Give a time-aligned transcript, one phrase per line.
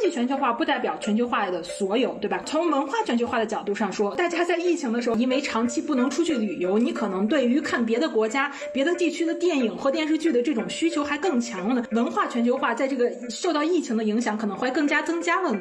[0.00, 2.40] 经济全球化不代表全球化的所有，对吧？
[2.46, 11.82] 从文化全球化的角度上说，大家在疫情的时候，因为长期不能出去旅游，你可能对于看别的国家、别的地区的电影和电视剧的这种需求还更强了。
[11.90, 15.60] 文化全球化在这个受到疫情的影响，可能会更加增加了。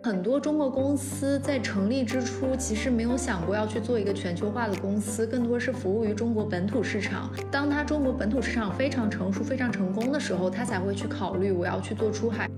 [0.00, 7.28] 很多中国公司在成立之初，其实没有想过要去做一个全球化的公司，更多是服务于中国本土市场。
[7.50, 12.48] 当它中国本土市场非常成熟、非常成功的时候，它才会去考虑我要去做出海。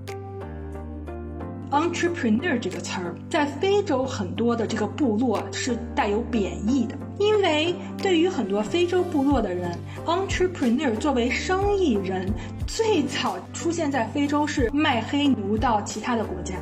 [1.71, 9.71] entrepreneur 这个词儿，在非洲很多的这个部落是带有贬义的，因为对于很多非洲部落的人
[10.05, 12.31] ，entrepreneur 作为生意人，
[12.67, 16.55] 最早出现在非洲是卖黑奴到其他的国家。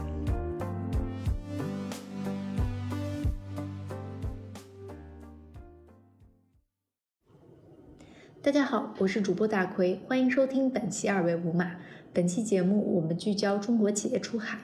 [8.50, 11.74] 大家好，我是主播大奎，欢迎收听本期二维五码。
[12.12, 14.58] 本期节目我们聚焦中国企业出海。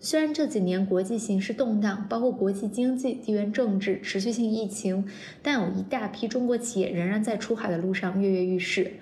[0.00, 5.04] 虽然这几年国际形势动荡，包括国际经济、地缘政治、持续性疫情，
[5.42, 8.94] 但有一大批中国企业仍然在出海的路上跃跃欲试。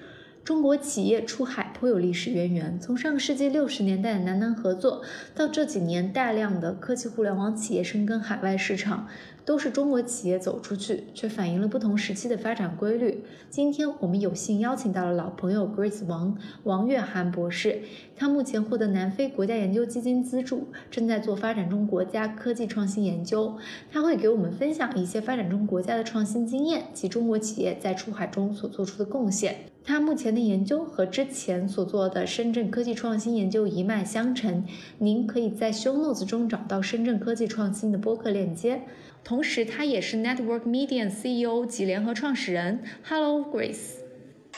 [0.45, 5.00] 中国企业出海颇有历史渊源，从上个世纪六十年代的南南合作，
[5.34, 9.09] 到这几年大量的科技互联网企业深耕海外市场。
[9.47, 13.22] 都是中国企业走出去，却反映了不同时期的发展规律。
[13.50, 17.83] 今天我们有幸邀请到了老朋友 Grace 王王月涵博士，
[18.17, 23.59] 他目前获得南非国家研究基金资助，正在做发展中国家科技创新研究。
[23.92, 29.73] 他会给我们分享一些发展中国家的创新经验及中国企业在出海中所做出的贡献。
[29.86, 34.64] 他目前的研究和之前所做的深圳科技创新研究一脉相承。
[34.96, 38.80] 您可以在 Show Notes 中找到深圳科技创新的播客链接。
[39.22, 42.82] 同时，他也是 Network Media CEO 及联合创始人。
[43.06, 43.96] Hello Grace。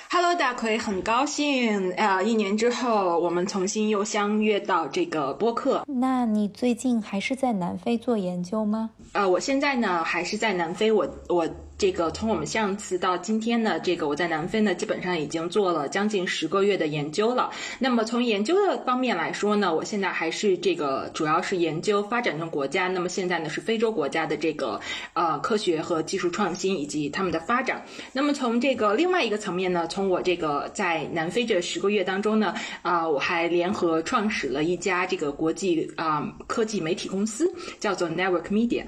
[0.09, 2.23] Hello 大奎，很高兴啊！
[2.23, 5.85] 一年之后，我们重新又相约到这个播客。
[5.89, 8.91] 那你最近还是在南非做研究吗？
[9.13, 11.49] 呃，我现在呢还是在南非，我我。
[11.79, 17.51] 这个从我们上次到今天呢，这个我在南非呢，基本上已经做了将近十个月的研究了。
[17.79, 22.89] 那么从研究的方面来说呢，我现在还是这个主要是研究发展中国家。
[22.89, 24.81] 那么现在呢是非洲国家的这个
[25.13, 27.85] 呃科学和技术创新以及他们的发展。
[28.11, 38.85] 那么从这个另外一个层面呢，从我这个在南非这十个月当中呢，啊我还联合创始了一家这个国际啊科技媒体公司，叫做 Network Media。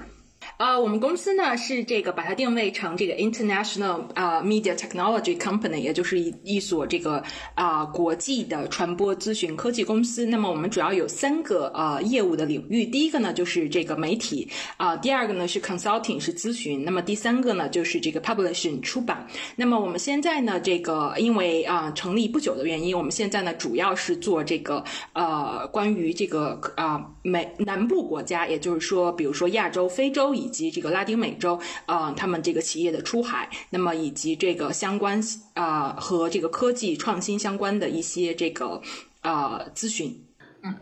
[0.59, 7.23] 呃，我们公司呢是这个把它定位成这个 international 啊 media technology company，也就是一一所这个
[7.55, 10.25] 啊国际的传播咨询科技公司。
[10.25, 19.25] 那么我们主要有三个呃业务的领域，第一个呢就是这个媒体啊，第二个呢是 consulting 是咨询，那么第三个呢就是这个 publishing 出版。
[19.55, 24.83] 那么我们现在呢这个因为啊成立不久的原因，我们现在呢主要是做这个
[25.13, 35.21] 呃关于这个啊美南部国家，也就是说比如说亚洲、非洲以以及这个拉丁美洲，呃，他们这个企业的出海，那么以及这个相关
[35.53, 38.81] 啊和这个科技创新相关的一些这个
[39.21, 40.23] 呃咨询。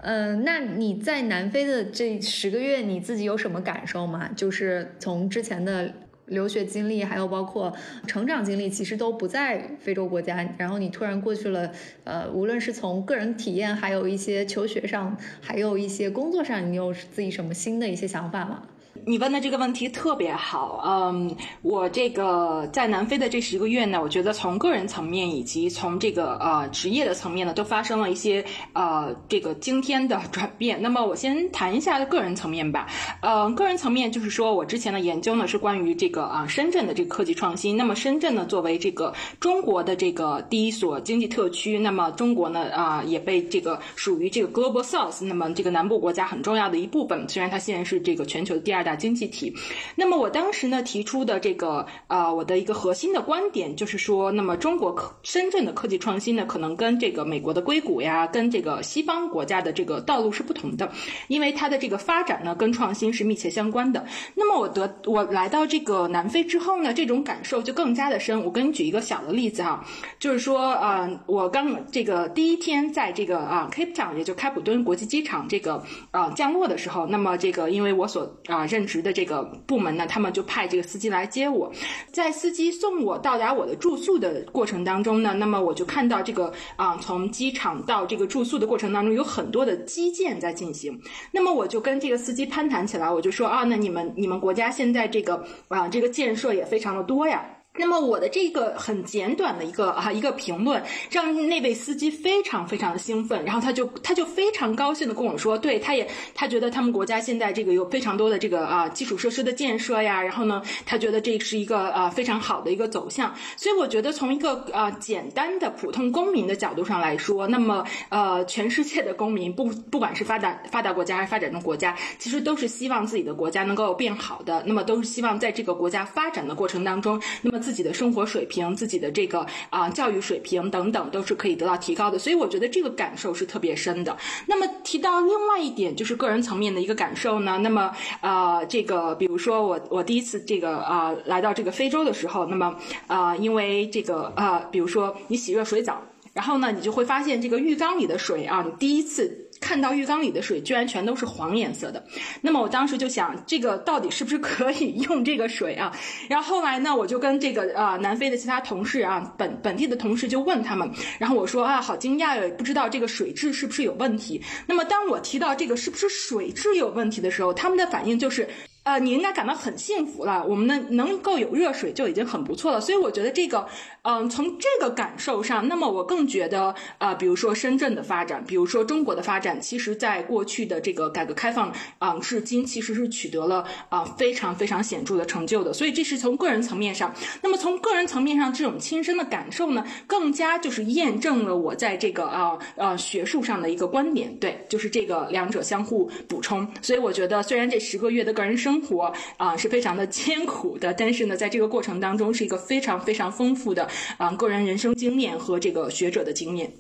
[0.02, 4.30] 嗯，那你在南非的这十个月，你自己有什么感受吗？
[4.30, 5.94] 就是从之前的
[6.26, 7.72] 留学经历，还有包括
[8.08, 11.72] 成长经历，其实都不在非洲国家，然后你突然过去了，
[12.06, 18.64] 呃，无论是从个人体验，还有一些求学上，还有一些工作上，你有自己什么新的一些想法吗？
[19.10, 30.82] 你问的这个问题特别好，嗯，我这个在南非的这十个月呢，我觉得从个人层面以及从这个呃职业的层面呢，都发生了一些呃这个惊天的转变。
[30.82, 32.86] 那么我先谈一下个人层面吧，
[33.22, 37.78] 呃，个人层面就是说我之前的研究呢是关于这个啊深圳的这个科技创新。
[37.78, 47.26] 那么深圳呢作为这个中国的这个第一所经济特区，那么中国呢啊也被这个属于这个 Global South，那么这个南部国家很重要的一部分。
[47.30, 48.97] 虽然它现在是这个全球第二大。
[48.98, 49.56] 经济体，
[49.96, 60.92] 那么我当时呢提出的这个呃我的一个核心的观点就是说，那么中国科深圳的科技创新呢，可能跟这个美国的硅谷呀，跟这个西方国家的这个道路是不同的，
[61.28, 64.06] 因为它的这个发展呢跟创新是密切相关的。
[64.36, 68.44] 那么我得我来到这个南非之后呢，这种感受就更加的深。
[68.44, 69.86] 我给你举一个小的例子哈，
[70.20, 81.72] 就是说呃我刚这个第一天在这个啊 Cape Town 也就开普敦国际机场这个啊降落的时候，那么这个因为我所啊认职的这个部门呢，他们就派这个司机来接我，
[82.12, 91.00] 在司机送我到达我的住宿的过程当中呢，那么我就看到这个啊，从机场到这个住宿的过程当中有很多的基建在进行，
[91.32, 97.46] 那么我就跟这个司机攀谈起来，我就说啊，那你们你们国家现在这个啊这个建设也非常的多呀。
[97.78, 100.82] 那么我的这个很简短的一个啊一个评论，
[101.12, 127.62] 让那位司机非常非常的兴奋，然后他就他就非常高兴的跟我说，对，他也他觉得他们国家现在这个有非常多的这个啊基础设施的建设呀，然后呢，他觉得这是一个啊非常好的一个走向，所以我觉得从一个啊简单的普通公民的角度上来说，那么呃全世界的公民不不管是发达发达国家还是发展中国家，其实都是希望自己的国家能够变好的，那么都是希望在这个国家发展的过程当中，那么。
[127.68, 132.18] 自己的生活水平、自己的这个啊教育水平等等，都是可以得到提高的。
[132.18, 134.16] 所以我觉得这个感受是特别深的。
[134.46, 137.60] 那么提到另外一点，就是个人层面的一个感受呢。
[137.62, 137.92] 那么
[138.22, 142.74] 呃，这个比如说我我第一次这个啊来到这个非洲的时候，那么
[143.08, 149.47] 啊因为这个啊，比如说你洗热水澡，然后呢你就会发现这个浴缸里的水啊，你第一次。
[149.60, 152.04] 看到浴缸里的水居然全都是黄颜色的，
[152.42, 155.92] 那么我当时就想，这个到底是不是可以用这个水啊？
[156.30, 160.90] 然后后来呢，我就跟这个啊南非的其他同事啊，本本地的同事就问他们，
[161.20, 164.42] 然后我说啊，好惊讶哟，不知道这个水质是不是有问题。
[164.66, 168.48] 那么当我提到这个是不是水质有问题的时候，他们的反应就是。
[168.88, 170.46] 呃，你应该感到很幸福了。
[170.48, 172.80] 我们呢能够有热水就已经很不错了。
[172.80, 173.68] 所以我觉得这个，
[174.04, 185.74] 嗯，从这个感受上，那么我更觉得，呃，比如说深圳的发展，比如说中国的发展，其实在过去的这个改革开放啊至今，其实是取得了啊非常非常显著的成就的。
[185.74, 187.14] 所以这是从个人层面上。
[187.42, 194.34] 那么从个人层面上，这种亲身的感受呢，更加就是验证了我在这个啊呃学术上的一个观点。
[194.38, 196.66] 对，就是这个两者相互补充。
[196.82, 206.72] 所以我觉得，虽然这十个月的个人生，生活啊是非常的艰苦的，但是呢，在这个过程当中是一个非常非常丰富的啊个人人生经验和这个学者的经验。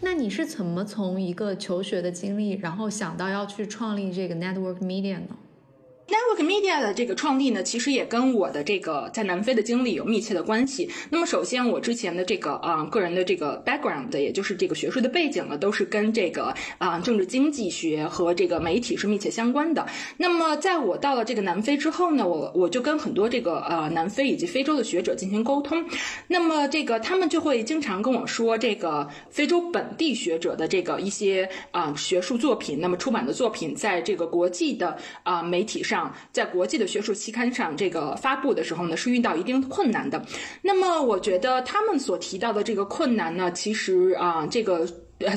[0.00, 5.36] 那你是怎么从一个求学的经历，然后想到要去创立这个 Network Media 呢
[6.06, 10.88] ？Network Media 的这个创立呢，其实也跟我的这个在南非的经历有密切的关系。
[11.10, 19.86] 那么，首先我之前的这个啊个人的这个 background，也就是这个学术的背景呢，都是跟这个啊政治经济学和这个媒体是密切相关的。
[20.18, 25.82] 那么，在我到了这个南非之后呢，我我就跟很多这个呃南非以及非洲的学者进行沟通。
[26.28, 35.93] 那么，这个他们就会经常跟我说，这个非洲本地学者的这个一些啊学术作品，那么出版的作品，在这个国际的啊媒体上。
[35.94, 40.20] 上在国际的学术期刊上，这个发布的时候呢，是遇到一定困难的。
[40.60, 44.84] 那么，我觉得他们所提到的这个困难呢，其实啊，这个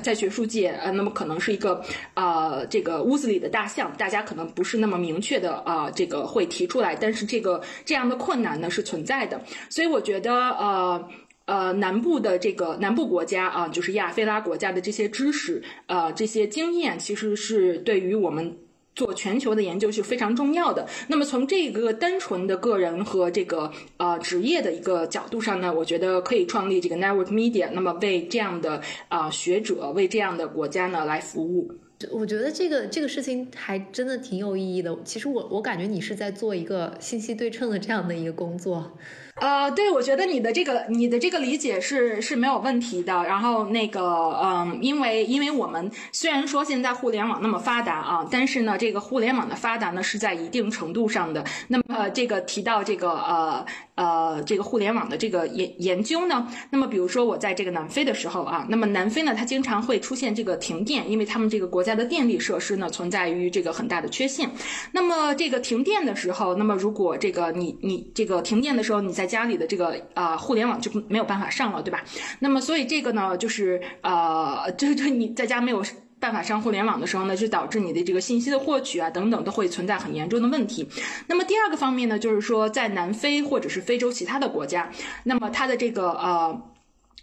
[0.01, 1.80] 在学术界呃，那么可能是一个
[2.15, 6.95] 啊，这个屋子里的大象，大家可能不是那么明确的啊，这个会提出来。
[6.95, 9.39] 但是这个这样的困难呢是存在的，
[9.69, 11.07] 所以我觉得呃
[11.45, 18.57] 呃，南部的这个南部国家啊，就是亚非拉国家的这些知识呃这些经验，其实是对于我们。
[18.97, 20.88] 做全球的研究是非常重要的。
[21.07, 31.71] 那么从这个单纯的个人和这个呃职业的一个角度上呢，我觉得可以创立这个 Network Media，那么为这样的啊学者，为这样的国家呢来服务。
[32.11, 34.97] 我觉得这个这个事情还真的挺有意义的。
[35.03, 38.97] 其实我我感觉你是在做一个信息对称的这样的一个工作。
[39.39, 43.24] 呃，对，我觉得你的这个你的这个理解是是没有问题的。
[43.24, 44.01] 然后那个，
[44.44, 51.44] 嗯，因为因为我们虽然说现在互联网那么发达啊，但是呢，这个互联网的发达呢是在一定程度上的。
[51.68, 53.63] 那么这个提到这个呃
[53.97, 64.49] 呃这个互联网的这个研研究呢，那么比如说我在这个南非的时候啊，那么南非呢它经常会出现这个停电，因为他们这个国家的电力设施呢存在于这个很大的缺陷。
[64.92, 72.04] 那么这个停电的时候，那么如果这个你你这个停电的时候你在家里的这个啊互联网就没有办法上了，对吧？
[72.39, 75.83] 那么所以这个呢，就是呃， 就是就你在家没有
[76.19, 80.88] 办法上互联网的时候呢，就导致你的这个信息的获取啊等等都会存在很严重的问题。
[81.28, 84.92] 那么第二个方面呢，就是说在南非或者是非洲其他的国家，
[85.24, 86.62] 那么它的这个呃。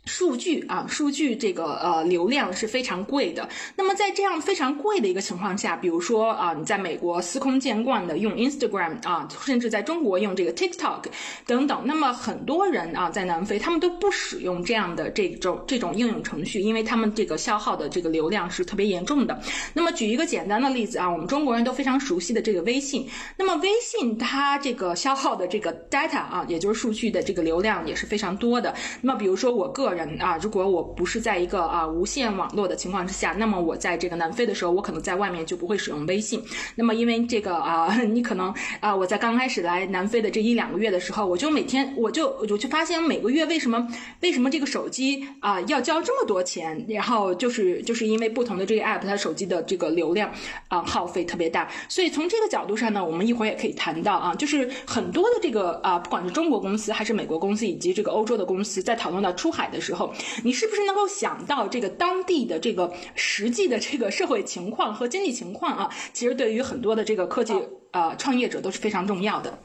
[0.06, 3.48] 数据啊，数据这个呃流量是非常贵的。
[3.76, 11.04] 那么在这样非常贵的一个情况下，比如说啊，你在美国司空见惯的用 Instagram 啊，甚至在中国用这个 TikTok
[11.46, 19.40] 等等，那么很多人啊在南非他们都不使用这样的这种这种应用程序，因为他们这个消耗的这个流量是特别严重的。
[19.72, 23.08] 那么举一个简单的例子啊，我们中国人都非常熟悉的这个微信，
[23.38, 28.74] 那么微信它这个消耗的这个 data 啊，也就是数据的这个流量也是非常多的。
[29.00, 36.42] 那么比如说我个个人啊，如果我不是在一个啊无线网络的情况之下，那么我在这个南非的时候，我可能在外面就不会使用微信。
[36.74, 43.86] 那么因为这个啊， 你可能啊，我在刚开始来南非的这一两个月的时候，我就每天我就我就发现每个月为什么
[44.20, 46.84] 为什么这个手机啊要交这么多钱？
[46.88, 50.30] 然后就是就是因为不同的这个 app，它手机的这个流量
[50.68, 51.68] 啊耗费特别大。
[51.88, 60.12] 所以从这个角度上呢，我们一会儿也可以谈到啊，就是很多的这个啊，不管是中国公司还是美国公司以及这个欧洲的公司，在讨论到出海的时候，
[60.42, 65.90] 你是不是能够想到这个当地的这个实际的这个社会情况和经济情况啊？
[66.12, 67.52] 其实对于很多的这个科技
[67.92, 69.58] 呃创业者都是非常重要的。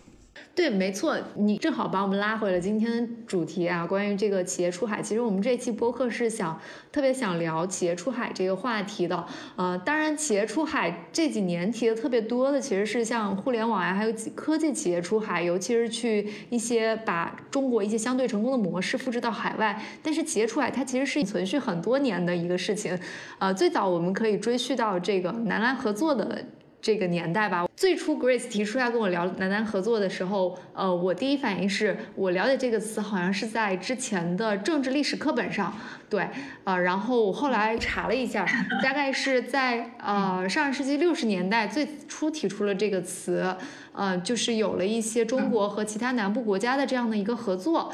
[0.55, 5.01] 对，没错，你正好把我们拉回了今天的主题啊，关于这个企业出海。
[5.01, 6.59] 其实我们这期播客是想
[6.91, 9.25] 特别想聊企业出海这个话题的。
[9.55, 19.81] 呃，当然，企业出海这几年提的特别多的，其实是像互联网呀，还有科技企业出海，尤其是去一些把中国一些相对成功的模式复制到海外。
[20.03, 22.99] 但是企业出海它其实是存续很多年的一个事情。
[23.37, 26.43] 呃，最早我们可以追溯到这个南来合作的。
[26.81, 35.75] 这个年代吧，最初 Grace 提出要跟我聊南南合作的时候，呃，我第一反应是我了解这个词好像是在之前的政治历史课本上，
[36.09, 36.29] 对，
[36.63, 38.45] 呃，然后我后来查了一下，
[38.81, 43.55] 大概是在呃上世纪六十年代最初提出了这个词，
[43.91, 47.91] 呃，就是有了一些中国和其他南部国家的这样的一个合作。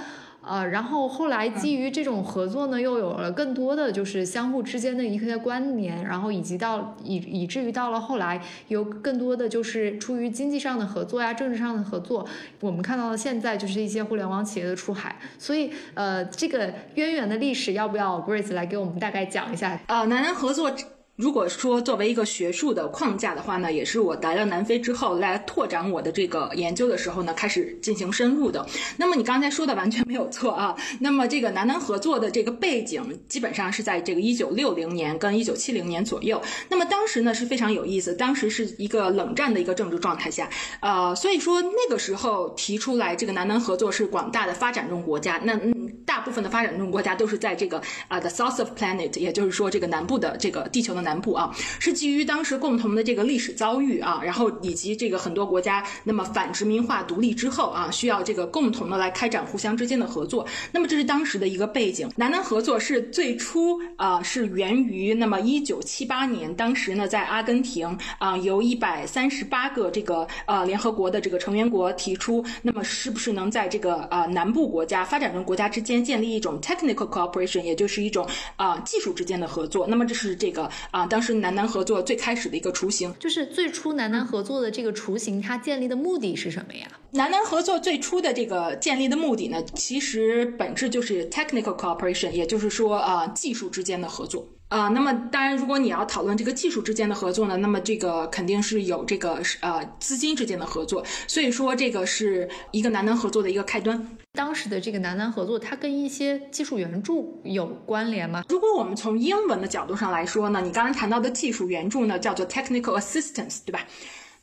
[0.48, 12.26] 呃，然后后来基于这种合作呢，又有了更多的就是相互之间的一些关联，然后以及到以以至于到了后来有更多的就是出于经济上的合作呀、政治上的合作，
[12.60, 19.80] 我们看到了现在就是一些互联网企业的出海，所以呃，这个渊源的历史要不要 Grace 来给我们大概讲一下？
[19.88, 20.72] 啊，南南合作。
[21.16, 28.68] 如果说作为一个学术的框架的话呢，也是我来了南非之后来拓展我的这个研究的时候呢，开始进行深入的。
[28.98, 30.76] 那么你刚才说的完全没有错啊。
[31.00, 36.42] 那么这个南南合作的这个背景，基本上是在这个一九六零年跟一九七零年左右。
[36.68, 40.50] 那么当时呢是非常有意思，当时是一个冷战的一个政治状态下，
[40.82, 51.05] 呃，所以说那个时候提出来这个南南合作是广大的发展中国家，那嗯，大部分的发展中国家都是在这个啊 the south of planet，也就是说这个南部的这个地球的。
[51.06, 60.46] 南部啊，是基于当时共同的这个历史遭遇啊，然后以及这个很多国家那么反殖民化独立之后啊，需要这个共同的来开展互相之间的合作。
[60.72, 62.10] 那么这是当时的一个背景。
[62.18, 79.86] 南南合作是最初啊是源于那么一九七八年，当时呢在阿根廷啊由一百三十八个这个呃联合国的这个成员国提出，那么是不是能在这个呃南部国家发展中国家之间建立一种 technical cooperation，也就是一种啊技术之间的合作？
[79.88, 80.66] 那么这是这个。
[80.96, 86.88] 啊，当时南南合作最开始的一个雏形，就是最初南南合作的这个雏形，它建立的目的是什么呀？
[87.12, 94.48] 南南合作最初的这个建立的目的呢，其实本质就是 technical cooperation，也就是说啊，技术之间的合作。
[94.70, 104.18] 啊，那么当然，如果你要讨论这个技术之间的合作呢，那么这个肯定是有这个呃资金之间的合作，所以说这个是一个南南合作的一个开端。
[104.36, 108.44] 当时的这个南南合作，它跟一些技术援助有关联吗？
[108.50, 113.80] 如果我们从英文的角度上来说呢，你刚才谈到的技术援助呢，叫做 technical assistance，对吧？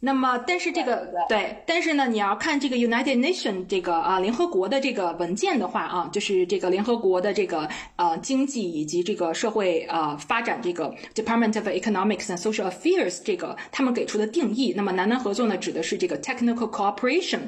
[0.05, 17.39] 那么，但是这个对，但是呢，你要看这个 United Nation 这个啊联合国的这个文件的话啊，就是这个联合国的这个呃经济以及这个社会呃发展这个 Department of Economics and Social Affairs 这个他们给出的定义，那么南南合作呢指的是这个 technical cooperation。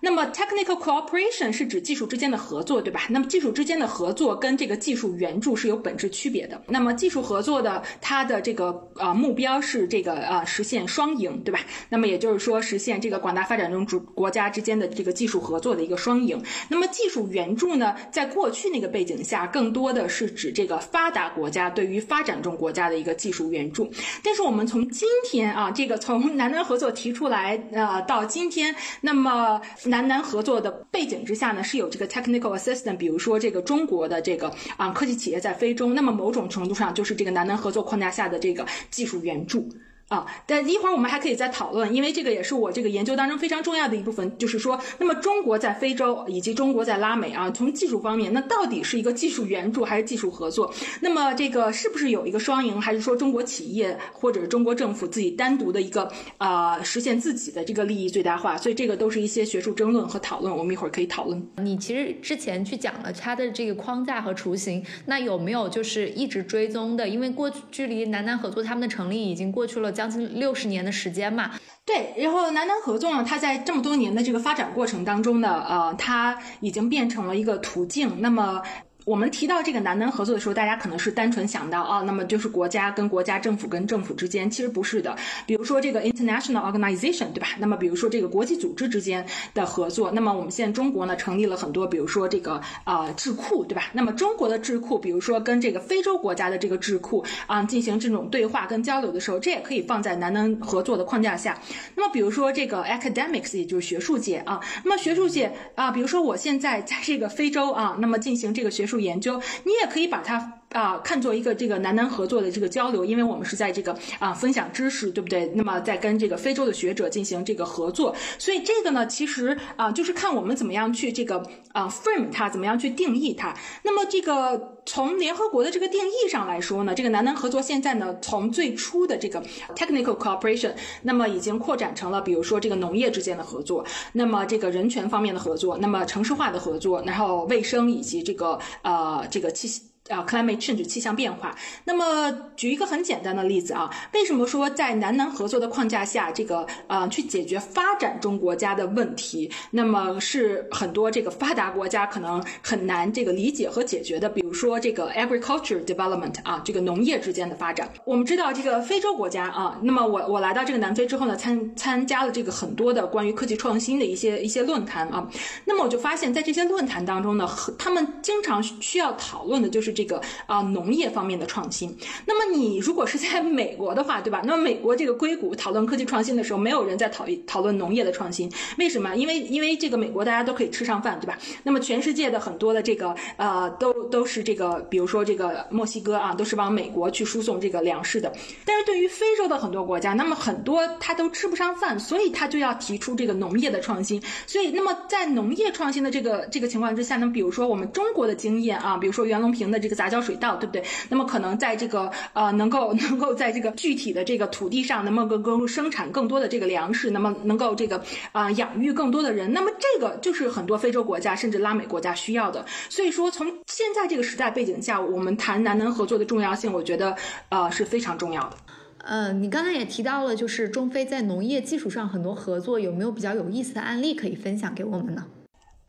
[0.00, 3.02] 那么，technical cooperation 是指技术之间的合作，对吧？
[3.10, 6.62] 那么技术之间的合作跟这个技术援助是有本质区别的。
[6.68, 11.60] 那么技术合作的它的这个呃目标是这个呃实现双赢，对吧？
[11.88, 16.40] 那么也就是说实现这个广大发展中主国家之间的这个技术合作的一个双赢。
[16.68, 23.90] 那么技术援助呢，在过去那个背景下，更多的是指这个发达国家对于发展中国家的一个技术援助。
[24.22, 29.60] 但是我们从今天啊，这个从南南合作提出来呃到今天，那么。
[29.88, 39.68] 南南合作的背景之下呢，是有这个 technical assistant，比如说这个中国的这个啊科技企业在非洲，那么某种程度上就是这个南南合作框架下的这个技术援助。
[40.08, 50.72] 啊，但一会儿我们还可以再讨论，因为这个也是我这个研究当中非常重要的一部分，就是说，那么中国在非洲以及中国在拉美啊，从技术方面，那到底是一个技术援助还是技术合作？
[51.02, 58.56] 那么这个是不是有一个双赢，还是说中国企业或者是中国政府自己单独的一个啊实现自己的这个利益最大化？
[58.56, 61.46] 所以这个都是一些学术争论和讨论，我们一会儿可以讨论。
[61.58, 67.06] 你其实之前去讲了它的这个框架和雏形，那有没有就是一直追踪的？
[67.06, 69.92] 因为过距离南南合作他们的成立已经过去了。
[69.98, 71.50] 将近六十年的时间嘛，
[71.84, 72.14] 对。
[72.16, 78.20] 然后南南合作呢，它在这么多年的这个发展过程当中呢，呃，它已经变成了一个途径。
[78.20, 78.62] 那么。
[79.08, 85.16] 我们提到这个南南合作的时候，大家可能是单纯想到啊，那么就是国家跟国家、政府跟政府之间，其实不是的。
[85.46, 87.48] 比如说这个 international organization，对吧？
[87.58, 89.24] 那么比如说这个国际组织之间
[89.54, 93.84] 的合作，那么我们现在中国呢成立了很多，比如说这个啊智库，对吧？
[93.94, 101.58] 那么中国的智库，比如说跟这个非洲国家的这个智库啊进行这种对话跟交流的时候，这也可以放在南南合作的框架下。
[101.94, 110.57] 那么比如说这个 academics，也就是学术界啊，那么学术界啊，比如说我现在在这个非洲啊，那么进行这个学术研究，你也可以把它。
[110.70, 115.46] 啊，看作一个这个南南合作的这个交流，因为我们是在这个啊分享知识，对不对？
[115.54, 123.54] 那么在跟这个非洲的学者进行这个合作，所以这个呢，其实啊就是看我们怎么样去这个啊 frame 它，怎么样去定义它。
[123.82, 129.42] 那么这个从联合国的这个定义上来说呢，这个南南合作现在呢，从最初的这个
[129.74, 130.72] technical cooperation，
[131.02, 133.82] 那么已经扩展成了比如说这个农业之间的合作，
[134.12, 139.87] 那么这个人权方面的合作，那么城市化的合作，然后卫生以及这个呃这个气。
[140.08, 141.54] 啊，climate change 气象变化。
[141.84, 154.28] 那么举一个很简单的例子啊，为什么说在南南合作的框架下，这个呃去解决发展中国家的问题，那么是很多这个发达国家可能很难这个理解和解决的。
[154.28, 157.86] 比如说这个 agriculture development 啊，这个农业之间的发展。
[158.04, 165.28] 我们知道这个非洲国家啊，那么我我来到这个南非之后呢，参参加了这个很多的关于科技创新的一些一些论坛啊，
[165.66, 167.46] 那么我就发现，在这些论坛当中呢，
[167.78, 169.97] 他们经常需要讨论的就是。
[169.98, 171.92] 这个啊，农业方面的创新。
[172.24, 174.40] 那么你如果是在美国的话，对吧？
[174.44, 178.48] 那么美国这个硅谷讨论科技创新的时候，没有人在讨讨论农业的创新。
[178.78, 179.16] 为什么？
[179.16, 181.36] 因为因为这个美国大家都可以吃上饭，对吧？
[181.64, 188.32] 那么全世界的很多的这个呃，都都是这个，比如说这个墨西哥啊，都是往美国去输送这个粮食的。
[188.64, 194.22] 但是对于非洲的很多国家，那么很多他都吃不上饭，所以他就要提出这个农业的创新。
[194.46, 199.87] 所以那么在农业创新的这个这个情况之下，那么比如说我们中国的经验啊，比如说袁隆平的这。
[199.88, 200.84] 这个杂交水稻，对不对？
[201.08, 208.02] 那么可能在这个呃，能够 能够在这个具体的这个土地上，能够能够生产更多的这个粮食，那么能够这个
[208.32, 212.66] 啊养育更多的人，那么这个就是很多非洲国家甚至拉美国家需要的。
[212.90, 217.16] 所以说，从现在这个时代背景下，我们谈南能合作的重要性，我觉得
[217.48, 218.56] 呃是非常重要的。
[218.98, 225.24] 呃，你刚才也提到了，就是中非在农业基础上很多合作，有没有比较有意思的案例可以分享给我们呢？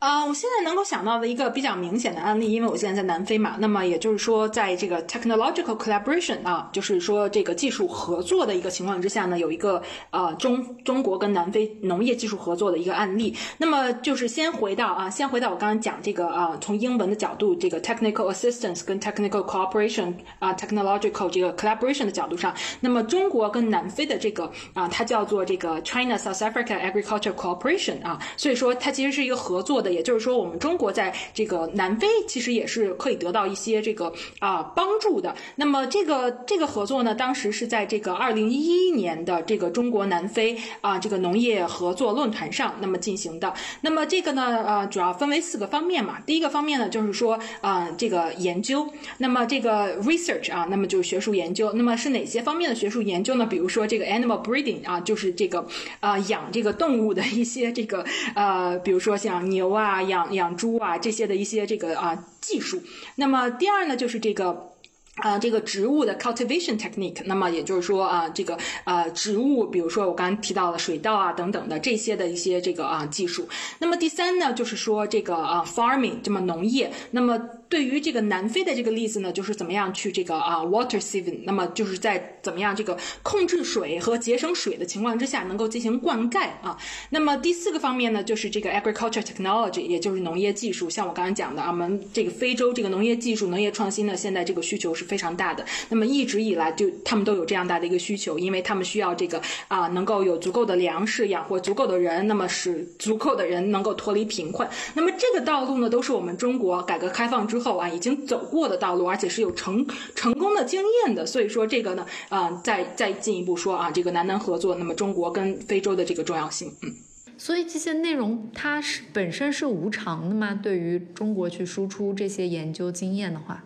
[0.00, 13.36] 啊，我现在能够想到的一个比较明显的案例，因为我现在在南非嘛，那么也就是说，在这个 technological collaboration 啊，就是说这个技术合作的一个情况之下呢，有一个呃中中国跟南非农业技术合作的一个案例。
[13.58, 29.89] 那么就是先回到啊，先回到我刚刚讲这个啊，从英文的角度，这个 technical assistance 跟 technical cooperation 啊，technological 这个 collaboration 的角度上，那么中国跟南非的这个啊，它叫做这个 China South Africa Agriculture Cooperation 啊，所以说它其实是一个合作的。
[29.90, 35.34] 也就是说，我们中国在这个南非其实也是可以得到一些这个啊帮助的。
[35.56, 43.52] 那么这个这个合作呢，当时是在这个二零一一年的这个中国南非啊这个农业合作论坛上那么进行的。
[43.80, 46.18] 那么这个呢，呃，主要分为四个方面嘛。
[46.26, 48.86] 第一个方面呢，就是说啊这个研究，
[49.18, 51.72] 那么这个 research 啊，那么就是学术研究。
[51.72, 53.46] 那么是哪些方面的学术研究呢？
[53.46, 55.66] 比如说这个 animal breeding 啊，就是这个
[56.00, 59.79] 啊养这个动物的一些这个呃，比如说像牛啊。
[59.80, 62.82] 啊，养养猪啊，这些的一些这个啊技术。
[63.16, 64.70] 那么第二呢，就是这个
[65.16, 67.22] 啊这个植物的 cultivation technique。
[67.24, 73.48] 那么也就是说啊，这个呃植物，比如说我刚刚提到的水稻啊等等的这些的一些这个啊技术。
[73.78, 76.92] 那么第三呢，就是说这个啊 farming，这么农业。
[77.10, 86.76] 那么对于这个南非的这个例子呢，就是怎么样去这个啊 water saving，那么就是在怎么样这个控制水和节省水的情况之下，能够进行灌溉啊。
[87.10, 90.90] 那么第四个方面呢，就是这个 agriculture technology，也就是农业技术。
[90.90, 95.64] 像我刚才讲的啊，我们这个非洲这个农业技术、农业创新呢，现在这个需求是非常大的。
[95.90, 104.68] 那么一直以来就他们都有这样大的一个需求，因为他们需要这个啊能够有足够的粮食养活足够的人，那么使足够的人能够脱离贫困。
[104.94, 111.24] 那么这个道路呢，都是我们中国改革开放之后啊，已经走过的道路，而且是有成成功的经验的。
[111.24, 116.90] 所以说这个呢，啊，再再进一步说啊，这个南南合作，那么中国跟非洲的这个重要性，嗯。
[117.38, 120.58] 所以这些内容它是本身是无偿的吗？
[120.62, 123.64] 对于中国去输出这些研究经验的话？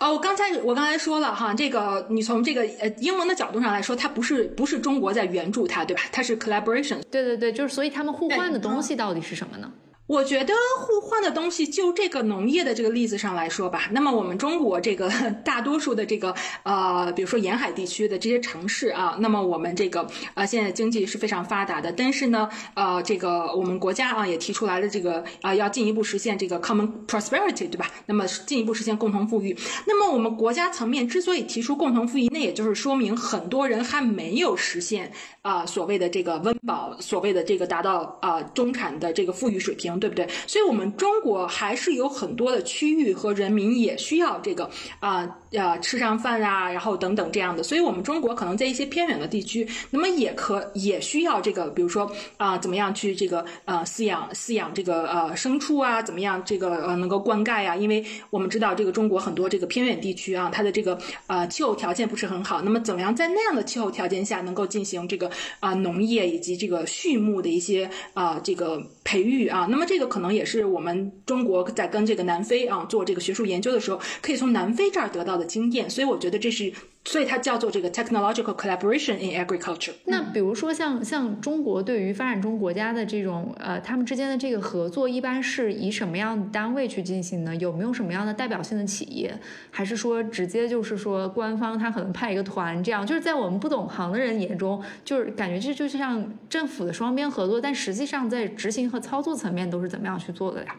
[0.00, 6.02] 哦，我刚才我刚才说了哈，这个你从这个呃英文的角度上来说，它不是不是中国在援助它，对吧？
[6.12, 7.00] 它是 collaboration。
[7.10, 9.72] 对对对，就是所以他们互换的东西到底是什么呢？
[10.06, 15.08] 我觉得互换的东西，就这个农业的这个例子上来说吧，那么我们中国这个
[15.42, 27.90] 大多数的这个呃，比如说沿海地区的这些城市啊，那么我们这个呃现在经济是非常发达的，但是呢，呃，这个我们国家啊也提出来了这个啊要进一步实现这个 common prosperity，对吧？
[28.04, 29.56] 那么进一步实现共同富裕。
[29.86, 39.93] 那么我们国家层面之所以提出共同富裕，那也就是说明很多人还没有实现啊所谓的这个温饱，所谓的这个达到啊中产的这个富裕水平。
[39.98, 40.28] 对不对？
[40.46, 47.62] 所以，我们中国还是有很多的区域和人民也需要这个啊啊吃上饭啊，然后等等这样的。
[47.62, 57.76] 所以，我们中国可能在一些偏远的地区，那么也可也需要这个，比如说啊，怎么样去这个呃饲养饲养这个呃牲畜啊，怎么样这个呃能够灌溉呀？
[57.76, 62.62] 因为我们知道这个中国很多这个偏远地区啊，它的这个呃气候条件不是很好。
[62.62, 69.66] 那么，怎么样在那样的气候条件下能够进行这个啊农业以及这个畜牧的一些啊这个培育啊？
[69.70, 76.72] 那么这个可能也是我们中国在跟这个南非啊做这个学术研究的时候，可以从南非这儿得到的经验，所以我觉得这是。
[77.06, 79.92] 所以它叫做这个 technological collaboration in agriculture。
[80.06, 87.54] 那比如说像像中国对于发展中国家的这种呃，他们之间的这个合作，一般是以什么样的单位去进行呢？
[87.56, 89.38] 有没有什么样的代表性的企业？
[89.70, 93.06] 还是说直接就是说官方他可能派一个团这样？
[93.06, 100.74] 就是在我们不懂行的人眼中，就是感觉这就像政府的双边合作，但实际上在执行和操作层面都是怎么样去做的呀？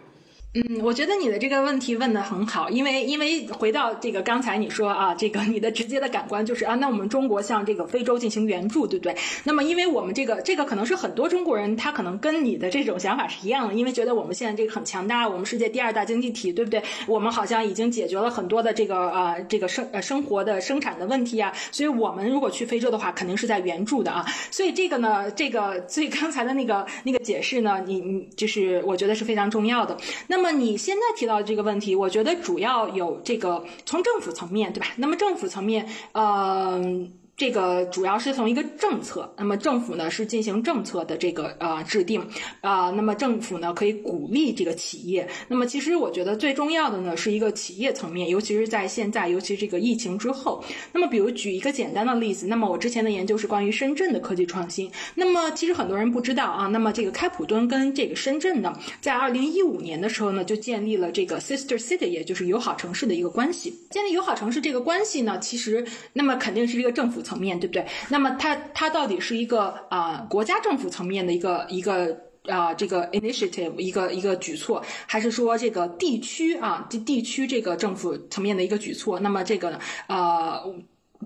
[0.58, 9.14] 嗯，我觉得你的这个问题问的很好，因为因为回到这个刚才你说啊，这个你的直接的感官就是啊，那我们中国向这个非洲进行援助，对不对？
[9.44, 16.82] 那么因为我们这个这个可能是很多中国人他可能跟你的这种想法是一样的，因为觉得我们现在这个很强大，我们世界第二大经济体，对不对？
[17.06, 24.26] 我们好像已经解决了很多的这个呃这个生呃生活的生产的问题啊，所以我们如果去非洲的话，肯定是在援助的啊。
[24.52, 29.98] 所以这个呢，这个所以刚才的那个那个解释呢，你你就是我觉得是非常重要的。
[30.28, 30.45] 那么。
[30.46, 34.86] 那么你现在提到的这个问题，我觉得主要有这个从政府层面对吧？
[34.98, 37.12] 那么政府层面，嗯。
[37.38, 42.26] 这个主要是从一个政策，那么政府呢是进行政策的这个呃制定，
[42.62, 45.28] 啊，那么政府呢可以鼓励这个企业。
[45.50, 50.64] 那么其实我觉得最重要的呢是一个企业层面，尤其是在现在，尤其这个疫情之后。
[50.94, 54.90] 那么比如举一个简单的例子，那么我之前的研究是关于深圳的科技创新。
[55.14, 63.78] 那么其实很多人不知道啊，那么这个开普敦跟这个深圳呢，在二零一五年的时候呢就建立了这个 sister city，也就是友好城市的一个关系。
[63.90, 67.25] 建立友好城市这个关系呢，其实那么肯定是一个政府。
[67.26, 67.86] 层面对不对？
[68.10, 72.16] 那么它它到底是一个啊国家政府层面的一个一个
[72.48, 79.20] 啊这个 initiative 一个一个举措，还是说这个地区啊地地区这个政府层面的一个举措？
[79.20, 80.62] 那么这个呃。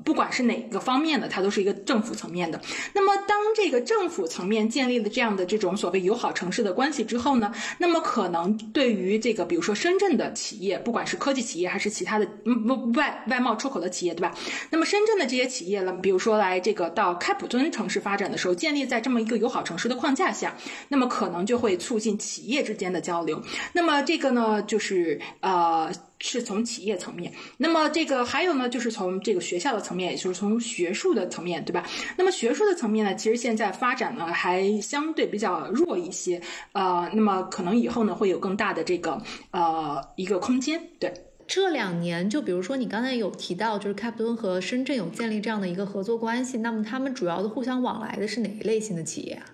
[0.03, 2.59] 不管是哪个方面的，它都是一个政府层面的。
[2.93, 14.33] 那么，当这个政府层面建立了这样的这种所谓友好城市的关系之后呢，那么可能对于这个，比如说深圳的企业，不管是科技企业还是其他的不外外贸出口的企业，对吧？
[14.69, 20.55] 那么深圳的这些企业呢，比如说来这个到开普敦城市发展的时候，建立在这么一个友好城市的框架下，
[20.87, 23.41] 那么可能就会促进企业之间的交流。
[23.73, 25.91] 那么这个呢，就是呃。
[26.21, 31.87] 是从企业层面，那么这个还有呢，就是从这个学校的层面，也就是从学术的层面，对吧？
[32.17, 36.41] 那么学术的层面呢，其实现在发展呢还相对比较弱一些，
[36.73, 40.81] 呃，那么可能以后呢会有更大的这个呃一个空间。
[40.99, 41.13] 对，
[41.47, 49.45] 这两年就比如说你刚才有提到，就是开普敦和深圳有建立这样的一个合作关系，那么他们主要的互相往来的是哪一类型的企业啊？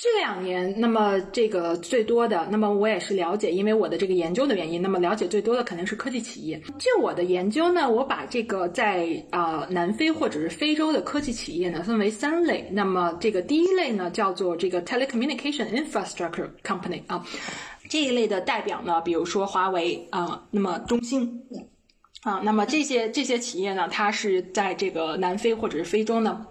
[0.00, 6.62] 这两年，那么这个最多的，那么我也是了解，因为我的这个研究的原因，那么了解最多的肯定是科技企业。
[6.78, 12.68] 就我的研究呢，我把这个在啊南非或者是非洲的科技企业呢分为三类。
[12.70, 17.26] 那么这个第一类呢叫做这个 telecommunication infrastructure company 啊，
[17.88, 21.42] 这一类的代表呢，比如说华为啊，那么中兴
[22.22, 26.46] 啊，那么这些这些企业呢，它是在这个南非或者是非洲呢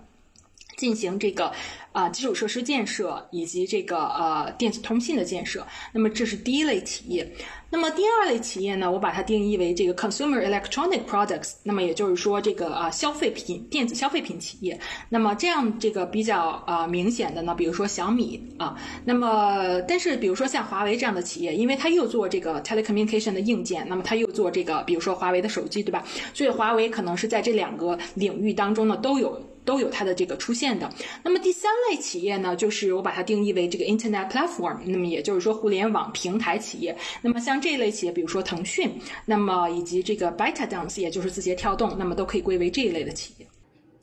[0.78, 1.52] 进行这个。
[1.94, 7.28] 啊，基础设施建设以及这个呃电子通信的建设，那么这是第一类企业。
[7.72, 14.80] 那么第二类企业呢，我把它定义为这个 consumer electronic products，那么也就是说这个啊消费品电子消费品企业。
[15.10, 26.06] 那么这样这个比较啊明显的呢，比如说小米啊，那么但是比如说像华为这样的企业，因为它又做这个 telecommunication 的硬件，那么它又做这个比如说华为的手机，对吧？
[26.36, 29.42] 所以华为可能是在这两个领域当中呢都有。
[29.68, 30.90] 都有它的这个出现的。
[31.24, 36.98] 那么第三类企业呢，就是我把它定义为这个 Internet platform，那么也就是说互联网平台企业。
[37.22, 38.90] 那么像这一类企业，比如说腾讯，
[39.26, 43.46] 那么以及这个 ByteDance，也就是字节跳动，那么都可以归为这一类的企业。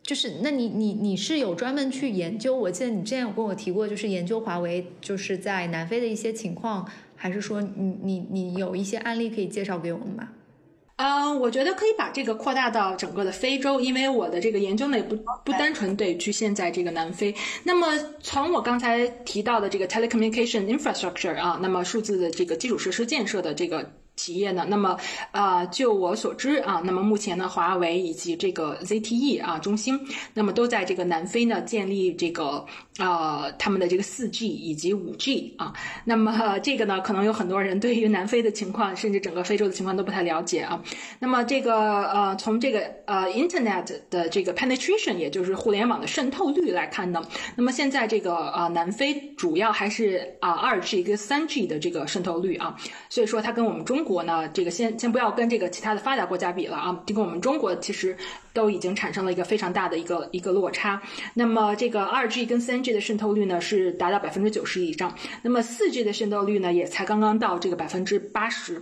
[0.03, 2.55] 就是，那你你你是有专门去研究？
[2.55, 6.87] 我记得你之前有跟我提过，就是研究华为就是在南非的一些情况。
[7.17, 10.29] 还是说你你你有一些案例可以介绍给我们吗？
[10.97, 17.35] 嗯，我觉得可以把这个扩大到整个的非洲，因为我的这个研究呢也不不单纯对局限在这个南非。
[17.65, 17.87] 那么
[18.21, 23.91] 从我刚才提到的这个 telecommunication infrastructure 啊，那么数字的这个基础设施建设的这个。
[24.17, 24.65] 企业呢？
[24.69, 24.97] 那么，
[25.33, 29.99] 啊，就我所知啊，那么目前呢，华为以及这个 ZTE 啊，中兴，
[30.35, 32.65] 那么都在这个南非呢建立这个
[32.99, 35.73] 啊他们的这个四 G 以及五 G 啊。
[36.05, 40.83] 那么这个呢，可能有很多人对于南非的情况，甚至整个非洲的情况都不太了解啊。
[41.19, 47.23] 那么这个呃，从这个呃 Internet 的这个 penetration，也就是互联网的渗透率来看呢，
[47.57, 52.77] 那么现在这个啊南非主要还是啊二 G 跟三 G 的这个渗透率啊，
[53.09, 58.17] 所以说它跟我们中国呢，这个先先不要跟这个其他的发达国家比了啊，这跟我们中国其实
[58.53, 61.03] 都已经产生了一个非常大的一个一个落差。
[61.35, 68.81] 那么这个二 G 跟三 G 的渗透率呢是达到百分之九十以上，那么四 G 的渗透率呢也才刚刚到这个百分之八十。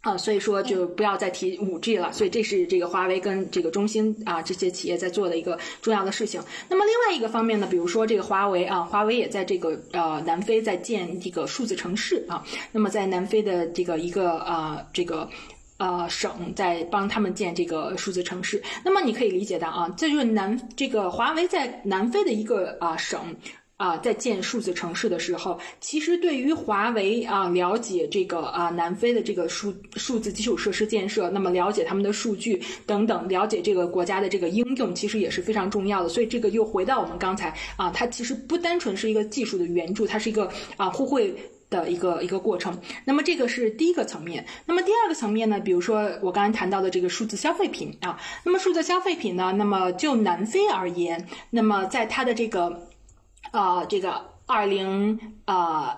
[0.00, 2.12] 啊，所以说就不要再提五 G 了。
[2.12, 6.40] 所以这是这个华为跟这个中兴啊这些企业在做的一个重要的事情。
[6.68, 12.44] 那么另外一个方面呢，比如说这个华为啊，华为也在这个呃南非在建这个数字城市啊。
[12.70, 15.28] 那么在南非的这个一个啊这个
[15.78, 18.62] 呃省在帮他们建这个数字城市。
[18.84, 23.34] 那么你可以理解到啊，这就是南这个华为在南非的一个啊省。
[23.78, 36.08] 啊，在建数字城市的时候，其实对于华为啊，了解这个啊南非的这个数数字基础设施建设，那么了解他们的数据等等，了解这个国家的这个应用，其实也是非常重要的。
[36.08, 41.32] 所以这个又回到我们刚才啊，它其实不单纯是一个技术的援助，它是一个啊互惠
[41.70, 42.78] 的一个一个过程。
[43.04, 44.46] 那么这个是第一个层面。
[44.66, 52.88] 那么第二个层面呢，比如说我刚才谈到的这个数字消费品啊，那么数字消费品呢，那么就南非而言，那么在它的这个。
[53.50, 55.96] 呃，这个二零呃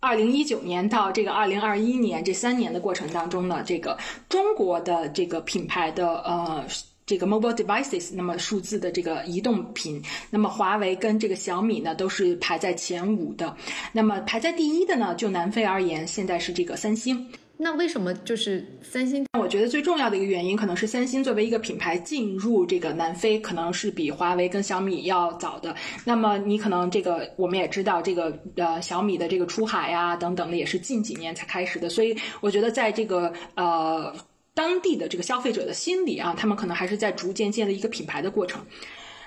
[0.00, 6.64] 二零一九年到这个二零二一年这三年的过程当中呢，这个中国的这个品牌的呃
[7.08, 13.56] 这个 mobile devices，那么数字的这个移动品，那么华为跟这个小米呢都是排在前五的，
[13.92, 17.26] 那么排在第一的呢，就南非而言，现在是这个三星。
[17.60, 19.26] 那为什么就是三星？
[19.36, 25.74] 我觉得最重要的一个原因，可能是三星作为一个品牌进入这个南非，可能是比华为跟小米要早的。
[26.04, 31.88] 那么你可能这个我们也知道，这个呃小米的这个出海呀等等的，也是近几年才开始的。
[31.88, 34.14] 所以我觉得在这个呃
[34.58, 38.60] 当地的这个消费者的心理啊，他们可能还是在逐渐建立一个品牌的过程。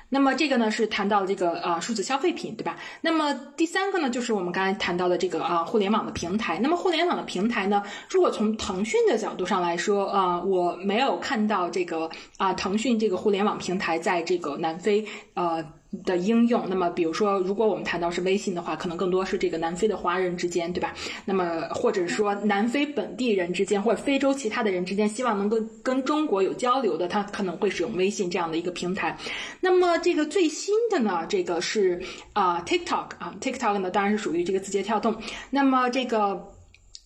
[0.10, 2.76] 那么这个呢是谈到这个啊数字消费品，对吧？
[3.00, 6.60] 那么第三个呢就是我们刚才谈到的这个啊互联网的平台。
[6.60, 15.66] 那么互联网的平台呢，如果从腾讯的角度上来说啊，我没有看到这个啊腾讯这个互联网平台在这个南非呃。
[16.06, 20.94] 的应用，那么比如说，如果我们谈到是微信的话，可能更多是这个南非的华人之间，对吧？
[21.26, 29.18] 那么或者说南非本地人之间，或者非洲其他的人之间，希望能够跟中国有交流的，他可能会使用微信这样的一个平台。
[29.60, 32.02] 那么这个最新的呢，这个是
[32.34, 35.16] 啊 TikTok 啊 TikTok 呢，当然是属于这个字节跳动。
[35.50, 36.52] 那么这个。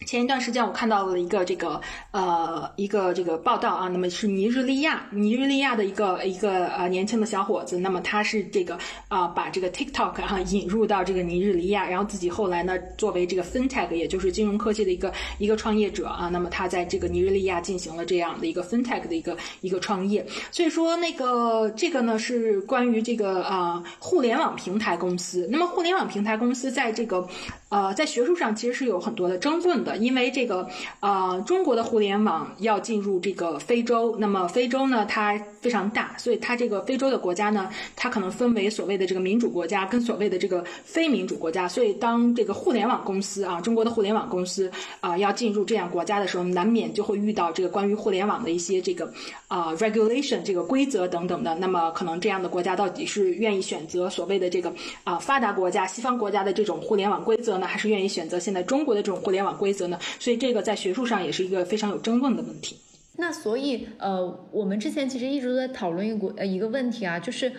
[0.05, 27.27] 前一段时间我看到了一个这个呃一个这个报道啊，那么是尼日利亚尼日利亚的一个一个呃年轻的小伙子，那么他是这个啊把这个 TikTok 啊引入到这个尼日利亚，然后自己后来呢作为这个 FinTech 也就是金融科技的一个一个创业者啊，那么他在这个尼日利亚进行了这样的一个 FinTech 的一个一个创业，所以说那个这个呢是关于这个啊互联网平台公司，那么互联网平台公司在这个。
[27.67, 30.67] 呃，在学术上其实是有很多的争论的，因为这个，
[30.99, 49.12] 呃，中国的互联网要进入这个非洲，那么非洲呢，它非常大，所以它这个非洲的国家呢，它可能分为所谓的这个民主国家跟所谓的这个非民主国家，所以当这个互联网公司啊，中国的互联网公司啊，要进入这样国家的时候，难免就会遇到这个关于互联网的一些这个
[49.47, 57.65] 啊 regulation 这个规则等等的，那么可能这样的国家到底是愿意选择所谓的这个啊发达国家、西方国家的这种互联网规则呢？
[57.65, 59.99] 还是愿意选择现在中国的这种互联网规则呢？
[60.19, 62.77] 所以这个在学术上也是一个非常有争论的问题。
[63.17, 67.51] 那所以呃，我们之前其实一直都在讨论一个呃一个问题啊，就是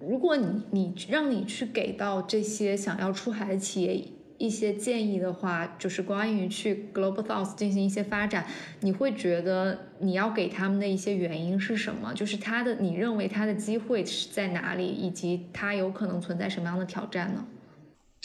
[0.00, 4.02] 如果你你让你去给到这些想要出海的企业
[4.38, 8.46] 一些建议的话，就是关于去 Global South 进行一些发展，
[8.80, 12.12] 你会觉得你要给他们的一些原因是什么？
[12.14, 17.44] 就是他的你认为他的机会是在哪里，以及他有可能存在什么样的挑战呢？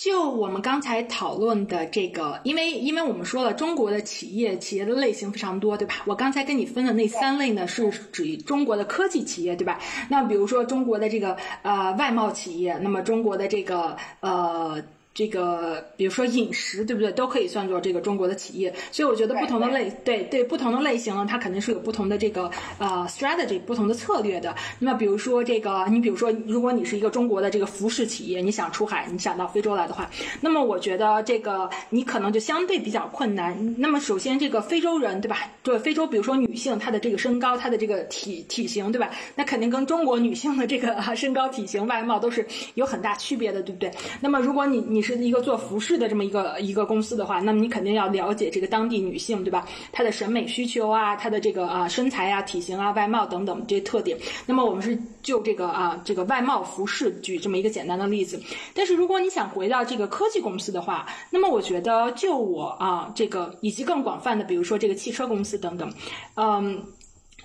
[0.04, 5.94] 就我们刚才讨论的这个，因为因为我们说了，中国的企业企业的类型非常多，对吧？
[6.08, 9.78] 我刚才跟你分的那三类呢，是指中国的科技企业，对吧？
[10.10, 14.82] 那比如说中国的这个呃外贸企业，那么中国的这个呃
[15.14, 17.12] 这个，比如说饮食，对不对？
[17.12, 18.74] 都可以算作这个中国的企业。
[18.92, 24.56] 所以我觉得不同的类，对对，不同的类型呢，它肯定是有不同的这个呃 strategy，不同的策略的。
[24.80, 33.76] 那么比如说这个，你比如说，如果你是一个中国的这个服饰企业，你想出海，你想到非洲来的话，那么我觉得这个你可能就相对比较困难。
[33.78, 35.38] 那么首先这个非洲人，对吧？
[35.62, 39.10] 对非洲，比如说女性，她的这个身高，她的这个体体型，对吧？
[39.36, 43.92] 那肯定跟中国女性的这个 身高、体型、外貌都是有很大区别的，对不对？
[44.22, 49.68] 那么如果你你是一个做服饰的这么一个一个公司的话，那么你肯定要了解这个当地女性，对吧？
[49.92, 54.18] 她的审美需求啊，她的这个啊身材啊、体型啊、外貌等等这些特点。
[54.46, 58.42] 那么我们是就这个啊这个外貌服饰举这么一个简单的例子。
[58.74, 65.92] 但是如果你想回到这个科技公司的话，那么我觉得就我啊这个以及更广泛的，比如说这个汽车公司等等，
[66.36, 66.84] 嗯。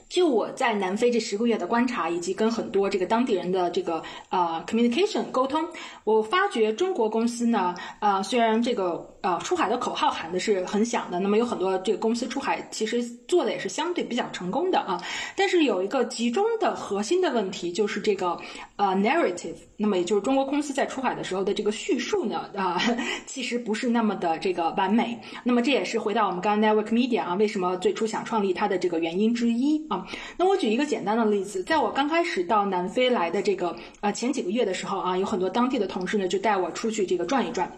[0.09, 5.65] 就我在南非这十个月的观察，以及跟很多这个当地人的这个呃 communication 沟通，
[6.05, 15.03] 我发觉中国公司呢，呃，虽然这个呃出海的口号喊的是很响的，那么有很多这个公司出海其实做的也是相对比较成功的啊，
[15.35, 18.39] 但是有一个集中的核心的问题就是这个
[18.77, 22.81] 呃 narrative，那么也就是中国公司在出海的时候的这个叙述呢啊，
[23.27, 25.19] 其实不是那么的这个完美。
[25.43, 30.07] 那么这也是回到我们刚刚 network media 啊，为什么最初想创立它的这个原因之一啊。
[30.37, 37.69] 那我举一个简单的例子，在我刚开始到南非来的这个呃前几个月的时候啊，有很多当地的同事呢就带我出去这个转一转。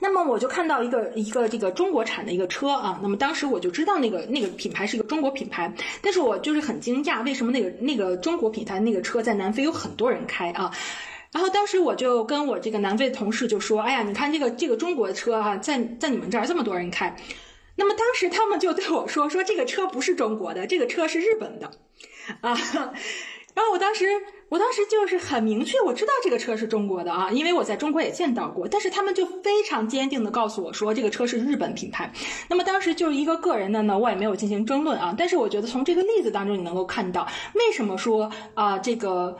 [0.00, 10.70] 那么我就看到一个一个这个中国产的一个车啊，那么当时我就知道那个那个品牌是一个中国品牌，但是我就是很惊讶，为什么那个那个中国品牌那个车在南非有很多人开啊？
[11.32, 17.16] 然后当时我就跟我这个南非的同事就说：“哎呀，你看这个这个中国的车哈，在在你们这儿这么多人开。”
[17.76, 21.70] 那么当时他们就对我说：“说这个车不是中国的，这个车是日本的，
[22.40, 22.56] 啊。”
[23.54, 24.06] 然后我当时，
[24.48, 28.66] 我当时就是很明确，我知道这个车是中国的啊，因为我在中国也见到过。
[28.68, 32.12] 但是他们就非常坚定的告诉我说，这个车是日本品牌。
[32.48, 35.14] 那么当时就是一个个人的呢，我也没有进行争论啊。
[35.16, 39.36] 但是我觉得从这个例子当中，你能够看到为什么说啊这个。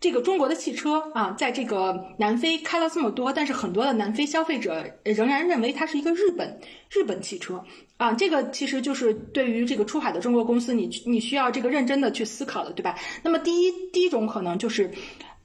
[0.00, 6.58] 这个中国的汽车啊，在这个南非开了这么多，但是很多的南非消费者仍然认为它是一个日本
[6.90, 7.62] 日本汽车
[7.98, 8.14] 啊。
[8.14, 12.98] 这个其实就是对于这个出海的中国公司，你你需要这个认真的去思考的，对吧？
[13.22, 14.90] 那么第一第一种可能就是。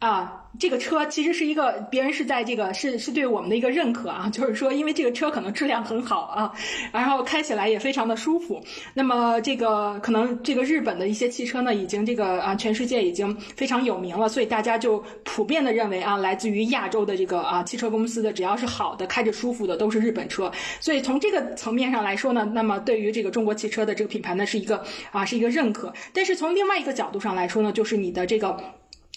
[0.05, 6.53] 啊，这个车其实是一个别人是在这个是是对我们的一个认可啊，就是说，因为这个车可能质量很好啊，
[6.91, 8.61] 然后开起来也非常的舒服。
[8.93, 20.51] 那么这个可能这个日本的一些汽车呢，已经这个啊全世界已经非常有名了，所以大家就普遍的认为啊，来自于亚洲的这个啊汽车公司的只要是好的、开着舒服的都是日本车。
[20.79, 25.91] 所以从这个层面上来说呢，那么对于这个中国汽车的这个品牌呢，是一个啊是一个认可。
[26.13, 28.55] 但是从另外一个角度上来说呢，就是你的这个。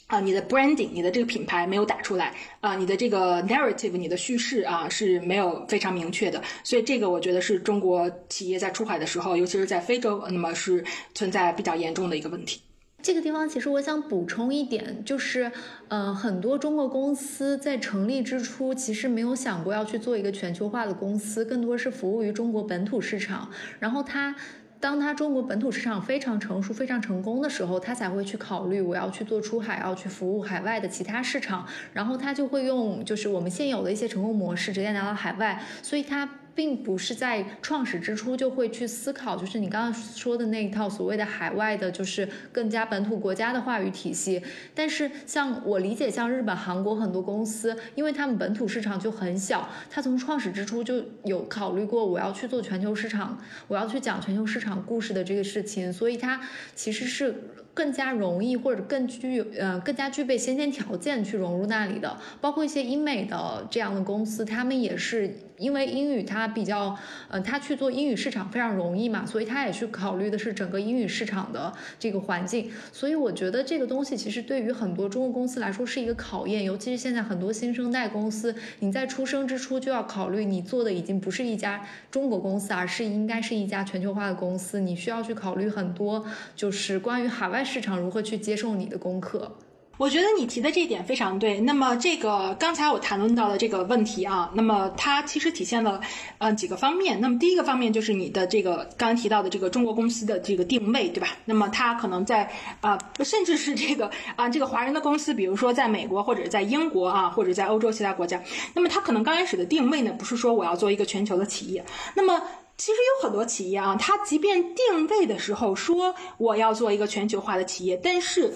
[0.09, 10.83] 啊，你的 branding，你的这个品牌没有打出来啊，你的这个 narrative，你的叙事啊是没有非常明确的，所以这个我觉得是中国企业在出海的时候，尤其是在非洲，那么是
[11.15, 12.63] 存在比较严重的一个问题。
[13.03, 15.53] 这个地方其实我想补充一点，就是，
[15.89, 24.35] 呃，很多中国公司在成立之初其实没有想过要去做一个全球化的公司，更多是服务于中国本土市场，然后它。
[24.81, 36.29] 当他中国本土市场非常成熟、非常成功的时候，他才会去考虑我要去做出海，要去服务海外的其他市场，然后他就会用就是我们现有的一些成功模式直接拿到海外，所以他。
[36.59, 44.43] 并不是在创始之初就会去思考，就是你刚刚说的那一套所谓的海外的，就是更加本土国家的话语体系。
[44.75, 56.41] 但是像我理解，像日本、韩国很多公司，因为他们本土市场就很小，他从创始之初就有考虑过我要去做全球市场，我要去讲全球市场故事的这个事情，所以它
[56.75, 57.37] 其实是。
[57.75, 66.97] 更加容易或者更具呃更加具备先天条件去融入那里的，包括一些英美的这样的公司，他们也是因为英语它比较
[67.29, 72.71] 呃，他去做英语市场非常容易嘛，所以他也去考虑的是整个英语市场的这个环境。
[72.93, 86.25] 所以我觉得这个东西其实对于很多中国公司来说是一个考验，尤其是现在很多新生代公司，你在出生之初就要考虑你做的已经不是一家中国公司，而是应该是一家全球化的公司，你需要去考虑很多
[86.57, 87.59] 就是关于海外。
[87.69, 89.53] 市场如何去接受你的功课？
[89.99, 91.59] 我觉得你提的这一点非常对。
[91.61, 96.01] 那么，这个刚才我谈论到的这个问题啊，那么它其实体现了
[96.39, 97.21] 呃几个方面。
[97.21, 101.31] 那么第一个方面就是你的这个刚刚提到的这个中国公司的这个定位，对吧？
[101.45, 102.49] 那么它可能在
[102.81, 108.41] 啊，甚至是这个啊，这个华人的公司，比如说在美国或者在英国啊，或者在欧洲其他国家，
[108.75, 111.85] 那么它可能刚开始的定位呢，不是说我要做一个全球的企业。
[112.15, 112.41] 那么
[112.77, 118.55] 其实有很多企业啊，它即便定位的时候说我要做一个全球化的企业，但是，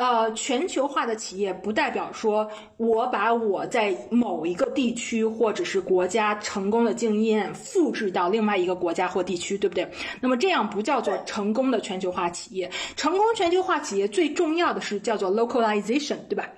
[0.00, 9.86] 呃，全球化的企业不代表说我把我在某一个地区或者是国家成功的经验复制到另外一个国家或地区，对不对？
[10.18, 12.70] 那么这样不叫做成功的全球化企业。
[12.96, 16.48] 成功全球化企业最重要的是叫做 localization，对吧？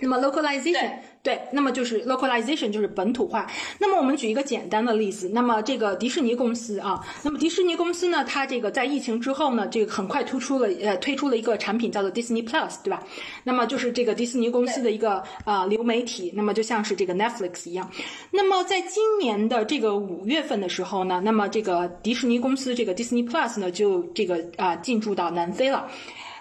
[0.00, 0.90] 那么 localization
[1.22, 3.50] 对，那么就是 localization 就是本土化。
[3.78, 13.02] 那么我们举一个简单的例子，那么这个迪士尼公司啊，那么迪士尼公司呢，它这个在疫情之后呢，这个很快突出了呃推出了一个产品叫做 Disney Plus，对吧？
[13.44, 17.88] 那么就是这个迪士尼公司的一个呃流媒体，那么就像是这个 Netflix 一样。
[18.32, 25.88] 那么在今年的这个五月份的时候呢，那么这个迪士尼公司这个 Disney Plus 呢就这个啊进驻到南非了。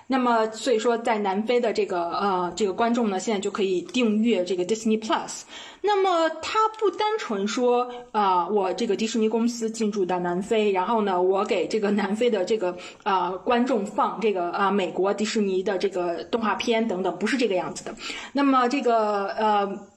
[0.08, 5.44] 那么，所以说，在南非的这个呃这个观众呢，现在就可以订阅这个 Disney Plus。
[5.82, 17.96] 那么，它不单纯说啊，我这个迪士尼公司进驻到南非，然后呢，我给这个南非的这个啊观众放这个啊美国迪士尼的这个动画片等等，不是这个样子的。
[18.34, 19.93] 那么，这个呃。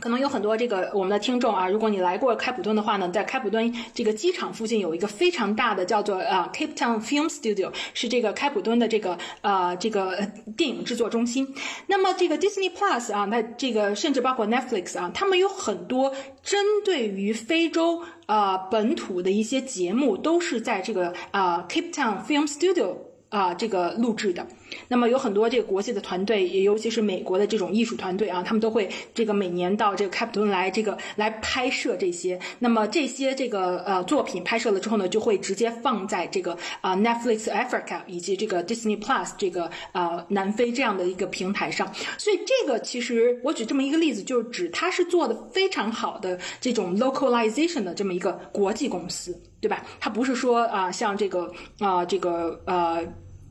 [0.00, 10.18] 可能有很多这个我们的听众啊，如果你来过开普敦的话呢，在开普敦这个机场附近有一个非常大的叫做啊 Cape Town Film Studio，是这个开普敦的这个呃这个
[10.56, 11.54] 电影制作中心。
[11.86, 22.94] 那么这个 Disney Plus 啊，那这个甚至包括 Netflix 啊，他们有很多针对于非洲啊本土的一些节目，都是在这个啊 Cape Town Film Studio
[23.28, 24.46] 啊这个录制的。
[24.86, 32.38] 那么有很多这个国际的团队，也尤其是美国的这种艺术团队啊，他们都会这个每年到这个开普敦来，这个来拍摄这些。
[32.58, 41.90] 那么这些这个呃作品拍摄了之后呢，就会直接放在这个啊 Netflix Africa 以及这个 Disney Plus 这个呃南非这样的一个平台上。
[42.18, 49.84] 所以这个其实我举这么一个例子，就是指它是做的非常好的这种 localization 的这么一个国际公司，对吧？
[50.00, 53.04] 它不是说啊像这个啊这个呃。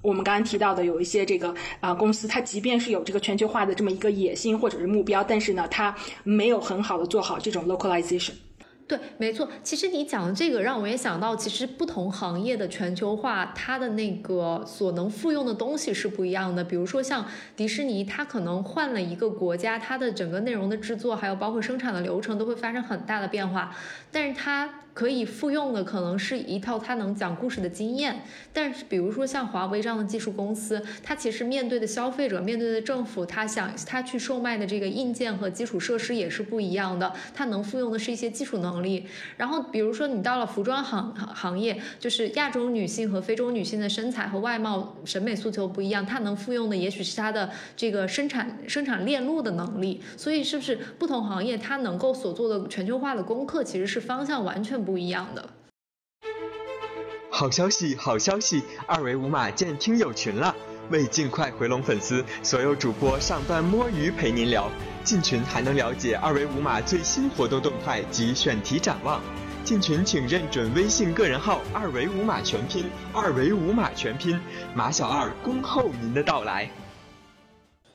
[0.03, 5.93] 我们刚刚提到的有一些这个啊公司，它即便是有这个全球化的这么一个野心或者是目标，但是呢，它
[6.23, 8.31] 没有很好的做好这种 localization。
[8.87, 9.49] 对，没错。
[9.63, 16.63] 其实你讲的这个让我也想到，其实不同行业的全球化，它的那个所能复用的东西是不一样的。
[16.63, 17.25] 比如说像
[17.57, 23.75] 迪士尼，它可能换了一个国家，它的整个内容的制作，还有包括生产的流程，都会发生很大的变化。
[24.09, 39.05] 但是它可以复用的可能是一套它能讲故事的经验，但是比如说像华为这样的技术公司，它其实面对的消费者、面对的政府，它想它去售卖的这个硬件和基础设施也是不一样的，它能复用的是一些技术能力。
[39.37, 50.01] 然后比如说你到了服装行行业，就是亚洲女性和非洲女性的身材和外貌审美诉求不一样，它能复用的也许是它的这个生产生产链路的能力。
[50.17, 54.86] 所以是不是不同行业它能够所做的全球化的功课其实是方向完全。
[54.87, 55.49] 不一样的。
[57.29, 58.63] 好消息，好消息！
[58.87, 60.55] 二维码建听友群了。
[60.89, 64.71] 为尽快回笼粉丝，所有主播上班摸鱼陪您聊。
[65.03, 69.21] 进群还能了解二维码最新活动动态及选题展望。
[69.65, 74.39] 进群请认准微信个人号“二维码全拼”，二维码全拼，
[74.73, 76.71] 马小二恭候您的到来。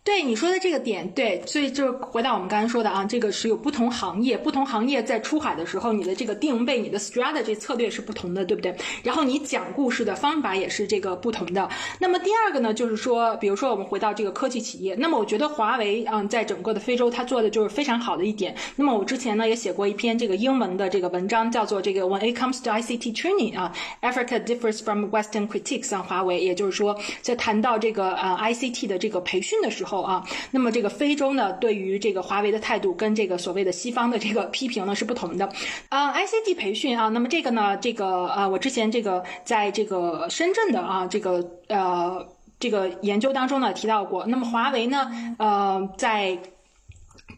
[0.05, 8.75] 对你说的这个点，对，所以就回到我们刚才说的啊，这个是有不同行业，不同行业在出海的时候，你的这个定位、你的 strategy 策略是不同的，对不对？
[9.05, 11.69] 然后你讲故事的方法也是这个不同的。
[12.01, 18.53] 那么第二个呢，就是说，比如说我们回到这个科技企业，那么我觉得华为啊，在整个的非洲，它做的就是非常好的一点。
[18.75, 29.92] 那么我之前呢也写过一篇这个英文的这个文章，叫做这个 When it comes to ICT training 啊，Africa differs from Western critiques 啊，华为，也就是说，在谈到这个呃 ICT 的这个培训的时候。
[29.93, 35.47] 后啊，那么这个非洲呢，对于这个华为的态度跟这个所谓的西方的这个批评呢是不同的。
[35.91, 42.27] 啊，ICT 培训啊，那么这个呢，这个呃，我之前这个在这个深圳的啊，这个呃
[42.59, 44.25] 这个研究当中呢提到过。
[44.27, 46.39] 那么华为呢，呃，在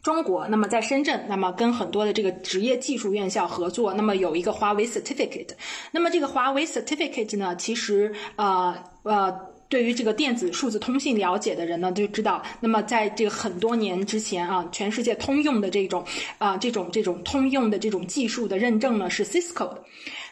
[0.05, 5.55] 中国，那么在深圳，那么跟很多的这个职业技术院校合作，那么有一个华为 Certificate。
[5.91, 9.53] 那么这个华为 Certificate 呢，其实呃呃。
[9.69, 16.05] 对于这个电子数字通信了解的人呢，就知道，那么在这个很多年之前啊，全世界通用的这种
[16.39, 19.85] 啊这种这种通用的这种技术的认证呢是 Cisco 的。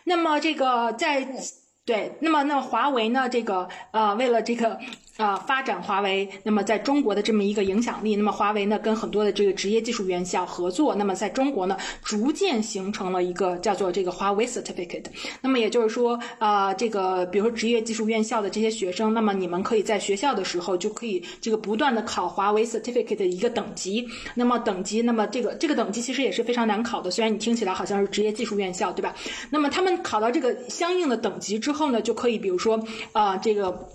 [0.04, 1.26] 那么这个在
[1.84, 4.78] 对，那么那华为呢，这个呃为了这个。
[5.18, 15.04] 啊，发展华为，那么在中国的这么一个影响力，那么华为呢跟很多的这个职业技术院校合作，那么在中国呢逐渐形成了一个叫做这个华为 Certificate。
[15.42, 24.08] 那么也就是说，啊，这个比如说职业技术院校的这些学生，那么你们可以在学校的时候就可以这个不断的考华为 Certificate 的一个等级。
[24.34, 29.14] 那么等级，那么这个这个等级其实也是非常难考的，虽然你听起来好像是职业技术院校，对吧？
[29.50, 32.82] 那么他们考到这个相应的等级之后呢，就可以比如说
[33.12, 33.88] 啊这个。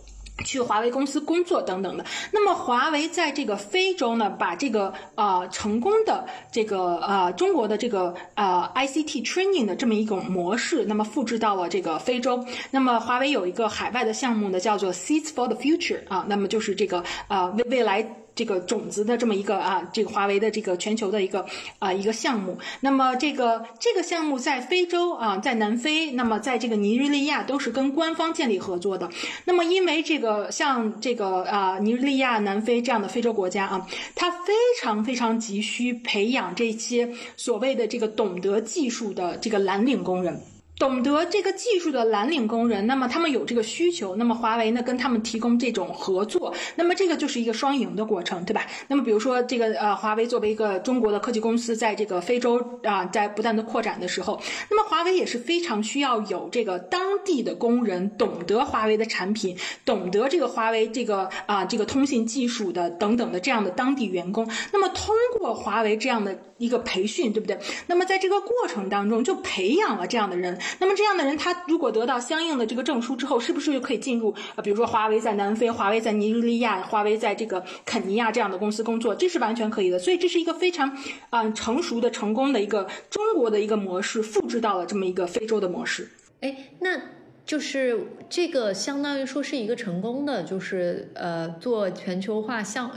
[0.45, 2.05] 去华为公司工作等等的。
[2.31, 12.45] 那么华为在这个非洲呢，把这个呃成功的这个呃中国的这个呃 ICT training 的这么一种模式，那么复制到了这个非洲。
[12.71, 18.07] 那么华为有一个海外的项目呢，叫做 Seeds for the Future 啊，那么就是这个呃未未来。
[18.37, 21.43] 这个种子的这么一个啊，这个华为的这个全球的一个
[21.79, 22.55] 啊一个项目。
[22.81, 29.09] 那么这个这个项目在非洲啊，在南非，那么在这个尼日利亚都是跟官方建立合作的。
[29.45, 40.39] 那么因为这个像这个啊尼日利亚、南非这样的非洲国家啊，它非常非常急需培养这些所谓的这个懂得技术的这个蓝领工人。
[40.79, 48.63] 懂得这个技术的蓝领工人，那么他们有这个需求，那么华为呢跟他们提供这种合作，那么这个就是一个双赢的过程，对吧？
[48.87, 67.57] 那么比如说这个呃，华为作为一个中国的科技公司，在这个非洲啊，在不断的扩展的时候，那么华为也是非常需要有这个当地的工人懂得华为的产品，懂得这个华为这个啊这个通信技术的等等的这样的当地员工，那么通过华为这样的一个培训，对不对？
[67.87, 70.59] 那么在这个过程当中就培养了这样的人。
[70.79, 74.61] 那么这样的人，他如果得到相应的这个证书之后，是不是就可以进入啊？
[74.63, 79.97] 比如说华为在南非、华为在尼日利亚、华为在这个肯尼亚这样的公司工作，这是完全可以的。
[79.99, 80.97] 所以这是一个非常
[81.29, 86.09] 啊成熟的、成功的一个中国的一个模式，复制到了这么一个非洲的模式。
[86.41, 86.99] 哎，那
[87.45, 92.91] 就是这个相当于说是一个成功的，就是呃做全球化项。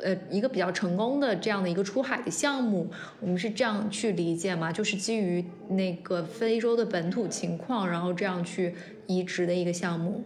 [0.00, 2.90] 呃，一个比较成功的这样的一个出海的项目，
[3.20, 4.72] 我们是这样去理解吗？
[4.72, 8.74] 就是基于那个非洲的本土情况，然后这样去
[9.06, 10.24] 移植的一个项目。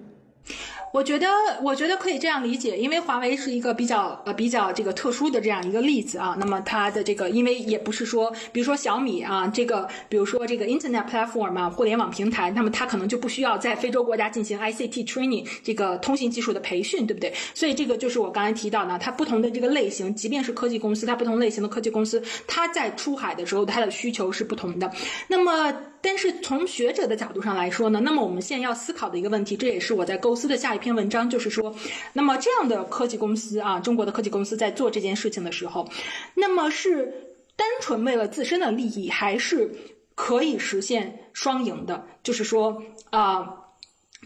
[0.97, 1.26] 我觉得，
[1.62, 6.34] 我觉得可以这样理解，因为华为是一个比较呃比较这个特殊的这样一个例子啊。
[6.40, 17.30] 那么它的这个，因为也不是说，比如说小米啊，这个比如说这个 Internet platform 啊，互联网平台，那么它可能就不需要在非洲国家进行 ICT training 这个通信技术的培训，对不对？
[17.53, 24.90] 所以这个就是我刚才提到的，它不同的这个类型，即便是科技公司，它不同类型的科技公司，它在出海的时候，它的需求是不同的。
[25.28, 25.76] 那么。
[26.03, 31.74] 但是从学者的角度上来说呢，那么我们现在要思考的一个问题，这也是我在构思的下一篇篇文章，就是说，
[32.12, 35.89] 那么这样的科技公司啊，中国的科技公司在做这件事情的时候，
[36.34, 37.12] 那么是
[37.57, 39.68] 单纯为了自身的利益，还是
[40.14, 42.07] 可以实现双赢的？
[42.22, 42.80] 就是说
[43.11, 43.66] 啊。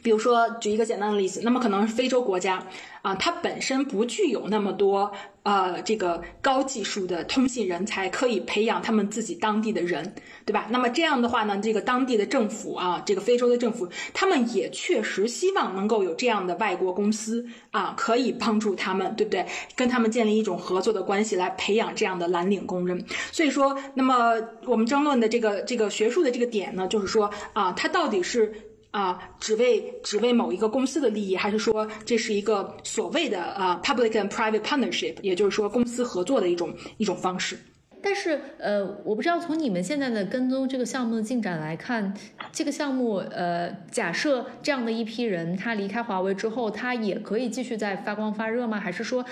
[0.03, 2.63] 比如说，举一个简单的例子，那么可能是非洲国家
[3.03, 5.11] 啊，它本身不具有那么多
[5.43, 10.67] 呃这个高技术的通信人才，可以培养他们自己当地的人，对吧？
[10.71, 19.47] 那么这样的话呢，这个当地的政府啊，这个非洲的政府，他们也确实希望能够有这样的外国公司啊，可以帮助他们，对不对？
[19.77, 23.05] 跟他们建立一种合作的关系，来培养这样的蓝领工人。
[23.33, 24.35] 所以说，那么
[24.67, 28.70] 我们争论的这个这个学术的这个点呢，就是说啊，它到底是。
[28.91, 37.57] 啊，只为只为某一个公司的利益，还是说这是一个所谓的啊 public and private partnership，也就是说公司合作的一种一种方式？
[38.03, 42.15] 但是呃，我不知道从你们现在的跟踪这个项目的进展来看，
[42.51, 48.81] 这个项目呃，假设这样的一批人他离开华为之后，他也可以继续在发光发热吗？
[48.81, 49.23] 还是说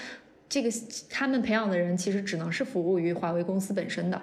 [0.51, 0.71] 这个
[1.09, 4.21] 他们培养的人其实只能是服务于华为公司本身的？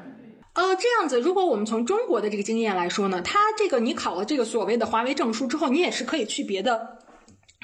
[0.55, 6.99] 呃，这样子，如果我们从中国的这个经验来说呢，它这个你考了这个所谓的华为证书之后，你也是可以去别的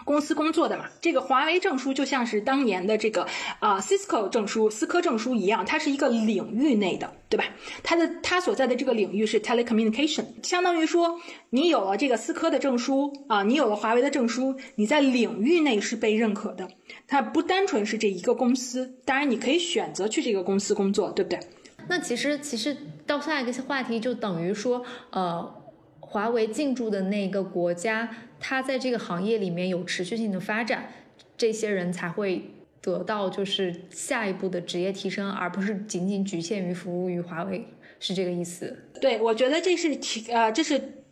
[0.03, 0.87] 公司工作的嘛。
[0.99, 3.27] 这个华为证书就像是当年的这个
[3.59, 7.45] 啊 Cisco 证书、思科证书一样，它是一个领域内的，对吧？
[7.81, 16.67] 它的它所在的这个领域是 telecommunication，相当于说你有了这个思科的证书啊，你有了华为的证书，你在领域内是被认可的。
[17.07, 21.39] 它不单纯是这一个公司，当然你可以选择去这个公司工作，对不对？
[21.91, 25.53] 那其实，其实到下一个话题就等于说，呃，
[25.99, 30.89] 华为进驻的那个国家，它在这个行业里面有持续性的发展，
[31.35, 37.67] 这些人才会得到就是下一步的职业提升，而不是仅仅局限于服务于华为，
[37.99, 38.73] 是这个意思？
[39.01, 41.03] 对，我觉得这是提呃，这是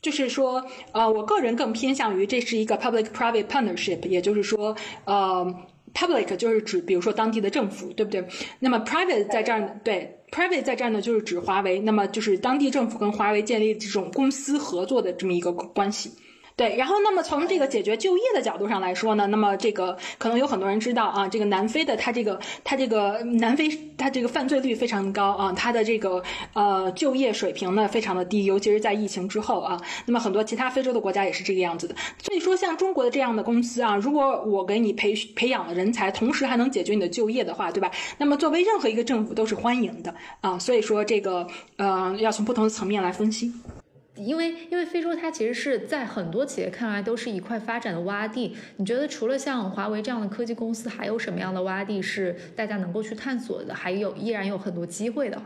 [0.00, 5.52] 就是说，呃，我个人更偏向于这是一个 public-private partnership，也就是说，呃
[5.98, 8.24] ，public 就是指比如说当地的政府，对不对？
[8.60, 10.14] 那么 private 在这儿呢对。
[10.30, 16.12] Private 在这儿呢，就是指华为，那么就是当地政府跟华为建立这种公司合作的这么一个关系。
[16.58, 26.20] 对，然后那么从这个解决就业的角度上来说呢，那么这个可能有很多人知道啊，这个南非的它这个它这个南非它这个犯罪率非常高啊，它的这个
[26.54, 31.94] 呃就业水平呢非常的低，尤其是在疫情之后啊，那么很多其他非洲的国家也是这个样子的。
[32.18, 37.88] 所以说像中国的这样的公司啊，如果我给你培培养了人才，同时还能解决你的就业的话，对吧？
[38.18, 40.58] 那么作为任何一个政府都是欢迎的啊。
[40.58, 41.46] 所以说这个
[41.76, 43.52] 呃要从不同的层面来分析。
[44.18, 48.56] 因为因为非洲它其实是在很多企业看来都是一块发展的洼地。
[48.76, 53.74] 你觉得除了像华为这样的科技公司，还有什么样的洼地是大家能够去探索的？
[53.74, 55.40] 还有依然有很多机会的。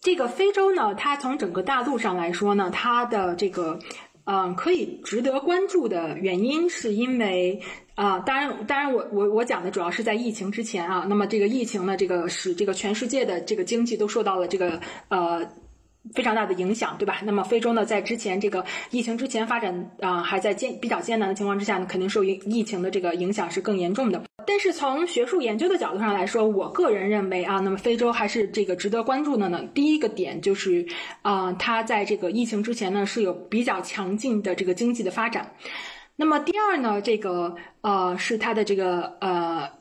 [0.00, 3.78] 这个非洲呢，它从整个大陆上来说呢，它的这个
[4.24, 7.60] 嗯可以值得关注的原因，是因为
[7.94, 11.06] 啊，当然当然我我我讲的主要是在疫情之前啊。
[11.08, 15.46] 那么这个疫情呢，这个使这个全世界的这个经济都受到了这个呃。
[16.14, 17.20] 非常大的影响，对吧？
[17.24, 24.22] 那么非洲呢，在之前这个疫情之前发展啊，还在艰比较艰难的情况之下呢，肯定受疫疫情的这个影响是更严重的。
[24.46, 29.62] 但是从学术研究的角度上来说，我个人认为啊，那么非洲还是这个值得关注的呢。
[29.74, 30.86] 第一个点就是
[31.22, 35.54] 啊，它在这个疫情之前呢是有比较强劲的这个经济的发展。
[36.16, 39.79] 那么第二呢，这个呃是它的这个呃。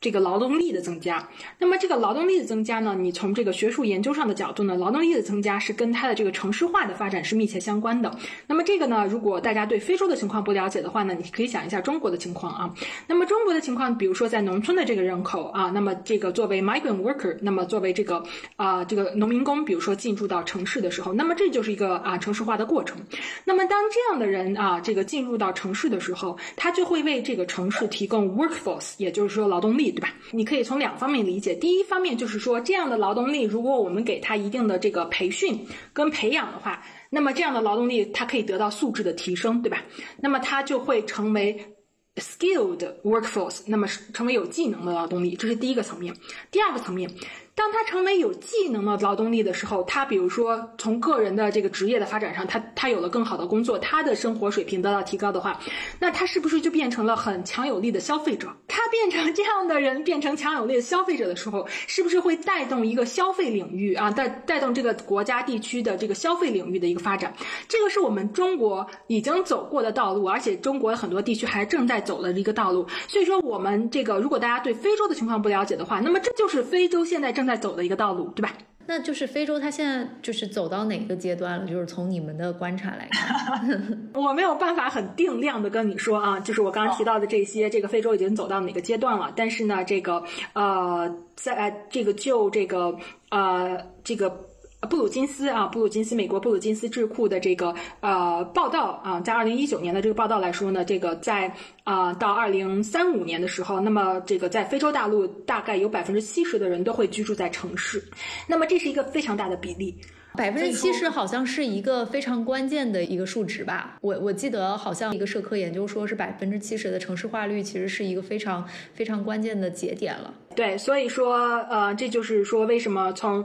[0.00, 1.28] 这个劳动力的增加，
[1.58, 2.96] 那么这个劳动力的增加呢？
[2.98, 8.10] 你从这个学术研究上的角度呢，劳动力的增加是跟它的这个城市化的发展是密切相关的。
[8.46, 12.74] 那么这个呢，如果大家对非洲的情况不了解的话呢，你可以想一下中国的情况啊。
[13.08, 18.24] 那么中国的情况，比如说在农村的这个人口啊，那么这个作为 migrant worker，那么作为这个
[18.56, 22.96] 啊这个农民工，比如说进驻到城市的时候，那么这就是一个啊城市化的过程。
[23.44, 29.89] 那么当这样的人啊这个进入到城市的时候，他就会为这个城市提供 workforce，也就是说劳动力。
[29.90, 30.14] 对吧？
[30.32, 31.54] 你可以从两方面理解。
[31.54, 39.82] 第一方面就是说，这样的劳动力，如果我们给他一定的这个培训跟培养的话，那么这样的劳动力他可以得到素质的提升，对吧？
[40.20, 41.74] 那么他就会成为
[42.16, 46.14] skilled workforce，那么成为有技能的劳动力，这是第一个层面。
[46.50, 47.10] 第二个层面。
[47.54, 55.60] 当他成为有技能的劳动力的时候，他比如说从个人的这个职业的发展上，他他有了更好的工作，他的生活水平得到提高的话，
[55.98, 58.48] 那他是不是就变成了很强有力的消费者？
[58.66, 64.10] 他变成这样的人，变成强有力的消费者的时候，是不是会带动一个消费领域啊？
[64.10, 67.34] 带带动这个国家地区的这个消费领域的一个发展？
[67.68, 72.86] 这个是我们中国已经走过的道路，而且中国很多地区还正在走的一个道路。
[73.06, 77.60] 所以说，我们这个如果大家对非洲的情况不了解的话，那么这就是非洲现在正在。
[77.60, 78.54] 走的一个道路，对吧？
[78.86, 81.66] 那就是非洲，它现在就是走到哪个阶段了？
[81.66, 89.30] 就是从你们的观察来看， 我没有办法很定量的跟你说啊，就是我刚刚提到的这些，这个非洲已经走到哪个阶段了？
[89.36, 90.24] 但是呢，这个
[90.54, 92.96] 呃，在这个就这个
[93.28, 94.46] 呃这个。
[94.88, 101.52] 布鲁金斯啊，布鲁金斯，美国布鲁金斯智库的这个呃报道啊，在二零一九年的这个报道来说呢，这个在
[101.84, 108.02] 啊到二零三五年的时候，那么这个在非洲大陆大概有百分之七十的人都会居住在城市，
[108.46, 109.94] 那么这是一个非常大的比例。
[110.36, 113.98] 百分之七十好像是一个非常关键的一个数值吧？
[114.00, 118.64] 我我记得好像一个社科研究说是百分之七十的城市化率其实是一个非常
[118.94, 120.32] 非常关键的节点了。
[120.54, 123.44] 对，所以说呃，这就是说为什么从。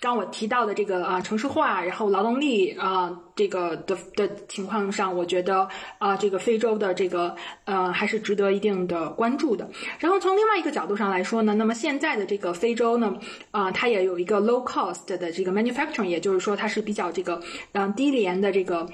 [0.00, 5.66] 刚我提到的这个啊城市化，然后劳动力啊这个的的情况上，我觉得
[5.98, 7.34] 啊这个非洲的这个
[7.64, 9.68] 呃还是值得一定的关注的。
[9.98, 13.16] 然后从另外一个角度上来说呢，那么现在的这个非洲呢
[13.50, 17.40] 啊它也有一个 low cost 的这个 manufacturing，也就是说它是比较这个
[17.72, 18.86] 嗯低廉的这个。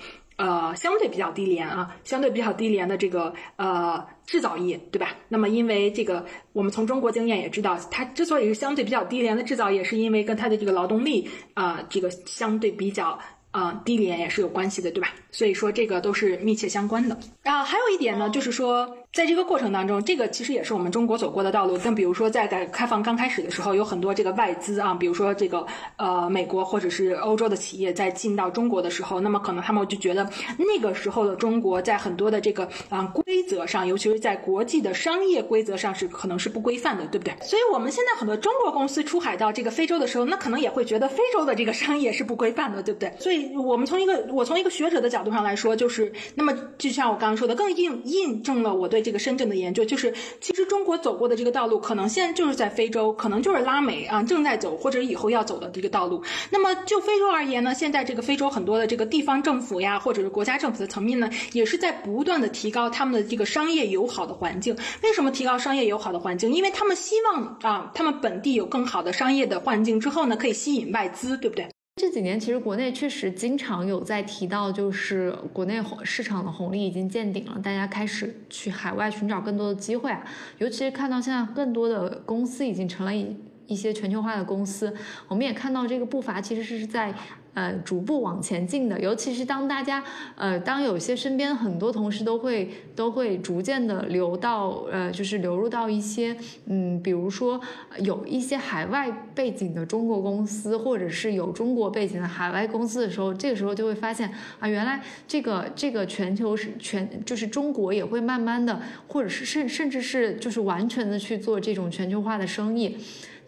[0.42, 5.14] 呃，相对比较低廉啊，相对比较低廉的这个呃制造业，对吧？
[5.28, 13.16] 那么因为这个，我们从中国经验也知道，它之所以是相对比较低廉的制造业，是因为跟它的这个劳动力啊，这个相对比较。
[13.52, 15.10] 啊，低廉也是有关系的，对吧？
[15.30, 17.14] 所以说这个都是密切相关的。
[17.42, 21.78] 啊，还有一点呢，就是说，在这个过程当中，这个其实也是我们中国走过的道路。
[21.84, 37.34] 但比如说，在改革开放刚开始的时候，有很多这个外资啊，比如说这个呃美国或者是欧洲的企业在进到中国的时候，那么可能他们就觉得那个时候的中国在很多的这个啊规则上，尤其是在国际的商业规则上是可能是不规范的，对不对？
[37.42, 43.12] 所以我们现在很多中国公司出海到这个非洲的时候，那可能也会觉得非洲的这个商业是不规范的，对不对？
[43.18, 43.42] 所以。
[43.54, 56.22] 我们从一个我从一个学者的角度上来说，就是那么就像我刚刚说的，更印印证了我对这个深圳的研究，就是其实中国走过的这个道路，可能现在就是在非洲，可能就是拉美啊正在走或者以后要走的这个道路。
[56.50, 64.76] 那么就非洲而言呢，现在这个非洲很多的这个地方政府呀，或者是国家政府的层面呢，也是在不断的提高他们的这个商业友好的环境。
[65.02, 66.52] 为什么提高商业友好的环境？
[66.52, 71.71] 因为他们希望啊，他们本地有更好的商业的环境之后呢，可以吸引外资，对不对？
[71.96, 80.24] 这几年其实国内确实经常有在提到，就是国内市场的红利已经见顶了，大家开始去海外寻找更多的机会啊。
[80.56, 83.36] 尤其是看到现在更多的公司已经成了一
[83.66, 84.94] 一些全球化的公司，
[85.28, 87.14] 我们也看到这个步伐其实是在
[87.54, 88.98] 呃逐步往前进的。
[89.00, 90.02] 尤其是当大家
[90.36, 96.36] 呃当有些身边很多同事都会都会逐渐的流到呃就是流入到一些
[96.66, 97.60] 嗯比如说
[98.00, 112.96] 有一些海外背景的中国公司，或者是有中国背景的海外公司的时候，这个时候就会发现啊，原来这个这个全球是全就是中国也会慢慢的，或者是甚甚至是就是完全的去做这种全球化的生意。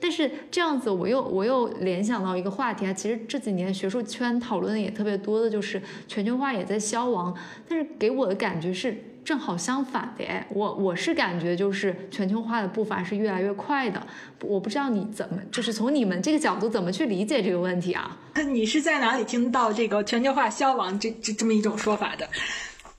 [0.01, 7.35] 但是这样子，我又我又联想到一个话题啊，其实这几年学术圈讨论的也特别多的，就是全球化也在消亡。
[7.69, 14.07] 但是给我的感觉是正好相反的哎，我我是感觉就是全球化的步伐是越来越快的。
[14.43, 18.19] 我不知道你怎么，就是从你们这个角度怎么去理解这个问题啊？
[18.53, 22.29] 你是在哪里听到这个全球化消亡这这这么一种说法的？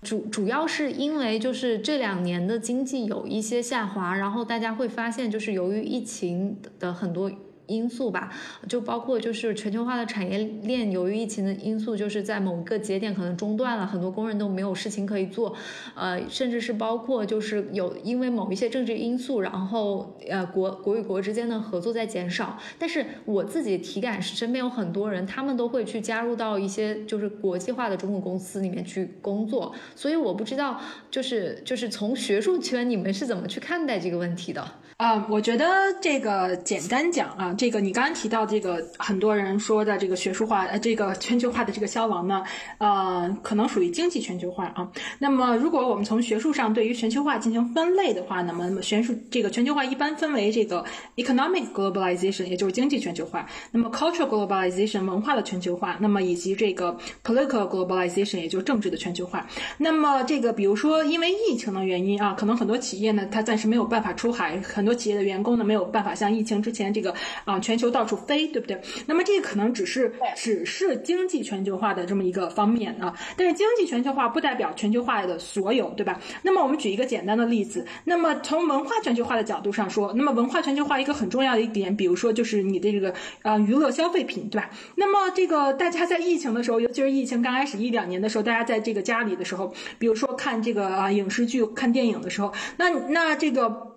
[0.05, 7.31] 主主要是因为就是这两年的经济有一些下滑，然后大家会发现，就是由于疫情的很多。
[7.67, 8.31] 因素吧，
[8.67, 15.55] 就包括就是全球化的产业链，由于疫情的因素，就是在某个节点可能中断了，很多工人都没有事情可以做，
[15.95, 22.57] 呃，甚至是包括就是有因为某一些政治因素，然后呃国国与国之间的合作在减少。
[22.77, 34.65] 但是我自己体感是身边有很多人，他们都会去加入到一些就是国际化的中国公司里面去工作，所以我不知道就是就是从学术圈你们是怎么去看待这个问题的。
[34.97, 35.65] 啊，我觉得
[35.99, 42.41] 这个简单讲啊，这个你刚刚提到这个很多人说的这个学术化，呃，这个全球化的这个消亡呢，
[42.77, 44.89] 呃，可能属于经济全球化啊。
[45.19, 50.85] 那么，如果我们从学术上对于全球化进行分类的话，那么学术这个全球化一般分为这个
[51.17, 59.45] economic globalization，也就是经济全球化；那么 cultural globalization，文化的全球化；那么以及这个 political globalization，也就是政治的全球化。
[59.77, 67.13] 那么这个比如说因为疫情的原因啊，可能很多企业呢，它暂时没有办法出海，很很多企业的员工呢没有办法像疫情之前这个
[67.43, 68.79] 啊全球到处飞，对不对？
[69.07, 76.19] 那么这个可能只是只是经济全球化的这么一个方面啊，但是经济全球化不代表全球化的所有，对吧？
[76.43, 84.69] 那么我们举一个简单的例子，那么从文化全球化的角度上说，那么文化全球化一个很重要的一点，比如说就是你的这个呃娱乐消费品，对吧？
[84.95, 93.94] 那么这个大家在疫情的时候，尤其是疫情刚开始一两年的时候，大家在这个家里的时候，比如说看这个啊影视剧、看电影的时候，那那这个。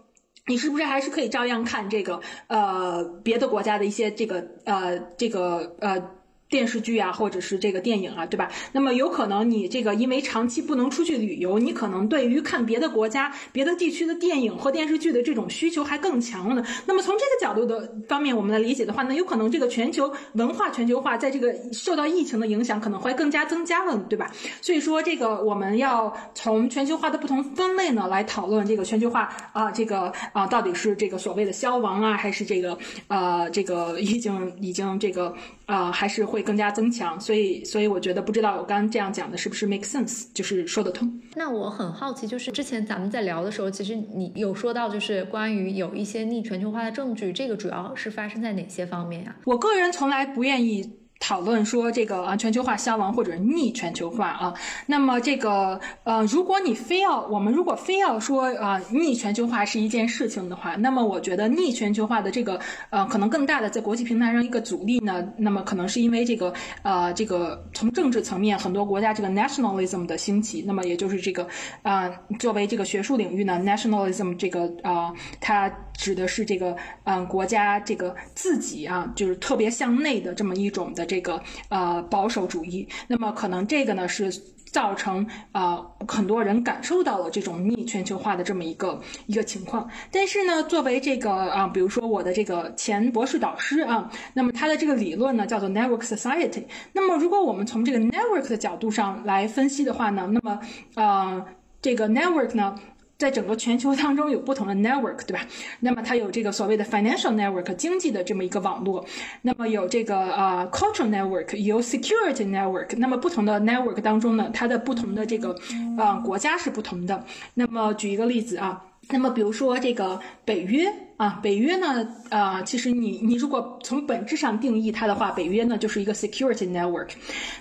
[0.49, 6.18] 你是不是还是可以照样看这个呃别的国家的一些这个呃这个呃？
[6.49, 8.51] 电视剧啊，或者是这个电影啊，对吧？
[8.73, 16.65] 那么有可能你这个因为长期不能出去旅游，你可能对于看别的国家、别的地区的电影或电视剧的这种需求还更强了呢。
[16.87, 24.31] 那么从这个角度的方面，我们来理解的话，那有可能这个全球文化全球化在这个受到疫情的影响，可能会更加增加了，对吧？
[24.63, 32.79] 所以说，这个我们要从全球化的不同分类呢来讨论这个全球化啊，这个啊到底是这个所谓的消亡啊，还是这个
[33.09, 35.35] 呃这个已经已经这个。
[35.69, 41.21] 啊，还是会更加增强，所以，所以我觉得不知道我刚刚这样讲的是不是 make sense，就是说得通。
[41.35, 49.37] 那我很好奇，就是之前咱们在聊的时候，其实你有说到，就是关于有一些逆全球化的证据，这个主要是发生在哪些方面呀？
[49.45, 50.98] 我个人从来不愿意。
[51.21, 54.55] 讨论说这个啊全球化消亡或者逆全球化啊，
[54.87, 62.61] 那么这个呃，如果你非要我们如果非要说啊逆全球化是一件事情的话，那么我觉得逆全球化的这个
[62.91, 66.53] 呃可能更大的在国际平台上一个阻力呢，那么可能是因为这个
[66.83, 71.47] 呃这个从政治层面很多国家这个 nationalism 的兴起，那么也就是这个
[71.83, 72.09] 啊
[72.39, 75.71] 作为这个学术领域呢 nationalism 这个啊它。
[75.99, 82.87] 指的是这个，嗯，国家这个自己啊，就是特别向内的这么一种的这个呃保守主义。
[83.09, 84.31] 那么可能这个呢是
[84.71, 89.89] 造成啊很多人感受到了这种逆全球化的这么一个一个情况。
[90.13, 96.65] 但是呢，作为这个啊，比如说我的这个前博士导师啊，那么他的这个理论呢叫做 Network Society。
[96.93, 100.61] 那么如果我们从这个 Network 的角度上来分析的话呢，那么
[100.95, 101.47] 呃
[101.81, 102.79] 这个 Network 呢。
[103.19, 105.45] 在整个全球当中有不同的 network，对吧？
[105.81, 109.05] 那么它有这个所谓的 financial network 经济的这么一个网络，
[109.43, 112.97] 那么有这个呃 cultural network，有 security network。
[112.97, 115.53] 那么不同的 network 当中呢，它的不同的这个
[115.99, 117.25] 呃国家是不同的。
[117.55, 121.08] 那么举一个例子啊，那么比如说这个北约。
[121.19, 122.09] 啊，北约呢？
[122.31, 127.09] 啊，其实你你如果从本质上定义它的话，北约呢就是一个 security network。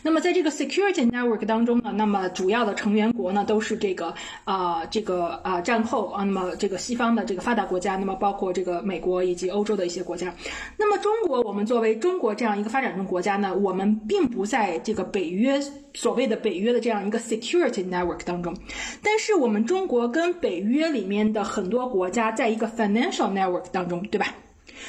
[0.03, 10.31] 那么在这个 security network 当中呢，那么主要的成员国呢都是这个啊这个啊战后啊，那么这个西方的这个发达国家，那么包括这个美国以及欧洲的一些国家。
[10.77, 15.59] 那么中国，我们作为中国这样一个发展中国家呢，我们并不在这个北约
[15.95, 18.55] 所谓的北约的这样一个 security network 当中，
[19.01, 23.46] 但是我们中国跟北约里面的很多国家在一个 financial network。
[23.49, 24.27] Work 当中，对吧？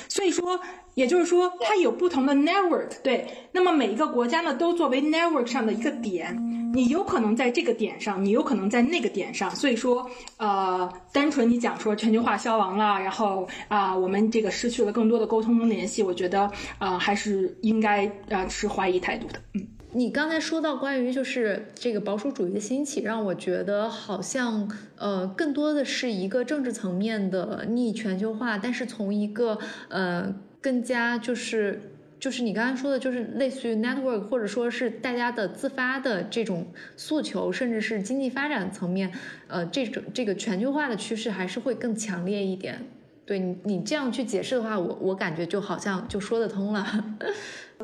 [0.08, 0.60] 所以说，
[0.94, 3.26] 也就是说，它有不同的 network，对。
[3.52, 6.36] 那么每一个国家呢，都作为 network 上的一个点，
[6.74, 9.50] 你有可能在这个点上，你有可能在那个点上。
[9.56, 19.40] 所以说，呃，单纯你讲说全球化消亡了，然后啊，我们这个失去了更多的沟通联系，我觉得啊，还是应该啊持怀疑态度的。
[19.54, 29.58] 嗯，你刚才说到关于就是这个保守主义的兴起，让我觉得好像呃，更多的是一个政治层面的逆全球化，但是从一个
[29.88, 30.34] 呃。
[30.60, 31.80] 更加就是
[32.18, 36.66] 就是你刚才说的，就是类似于 network，或者说是大家的自发的这种
[36.96, 39.12] 诉求，甚至是经济发展层面，
[39.46, 42.84] 呃，这种这个全球化的趋势还是会更强烈一点。
[43.24, 47.04] 对你你这样去解释的话，我我感觉就好像就说得通了。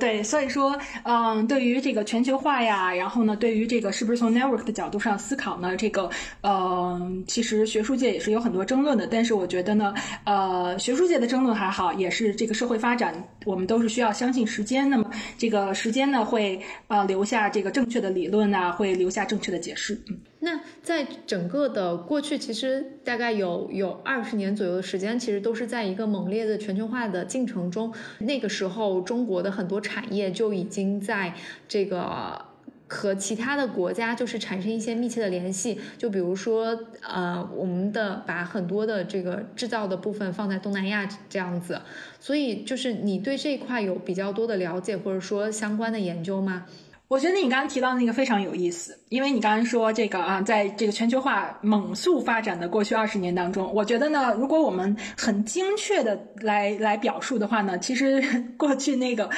[0.00, 5.76] 对，所以说，嗯，对于这个全球化呀，然后呢，对于这个是不是从 network 的角度上思考呢？
[5.76, 6.10] 这个，
[6.42, 9.06] 嗯，其实学术界也是有很多争论的。
[9.06, 13.14] 但是我觉得呢，呃，学术界的争论还好，也是这个社会发展，
[13.44, 14.90] 我们都是需要相信时间。
[14.90, 19.94] 那么这个时间呢，会呃留下这个正确的理论啊，会留下正确的解释。
[20.10, 20.18] 嗯。
[20.44, 27.92] 那在整个的过去，其实大概有有二十年左右的时间，其实都是在一个猛烈的全球化的进程中。
[28.18, 31.34] 那个时候，中国的很多产业就已经在
[31.66, 32.44] 这个
[32.86, 35.80] 和其他的国家就是产生一些密切的联系。
[35.96, 41.80] 就比如说，呃，我们的把很多的这个制造的部分放在东南亚这样子。
[42.20, 46.66] 所以，就是你对这一块有比较多的了解，或者说相关的研究吗？
[47.14, 58.20] 我觉得你刚刚提到的那个非常有意思，因为你刚刚说这个啊，在这个全球化猛速发展的过去二十年当中，我觉得呢，如果我们很精确的来来表述的话呢，其实
[58.56, 59.30] 过去那个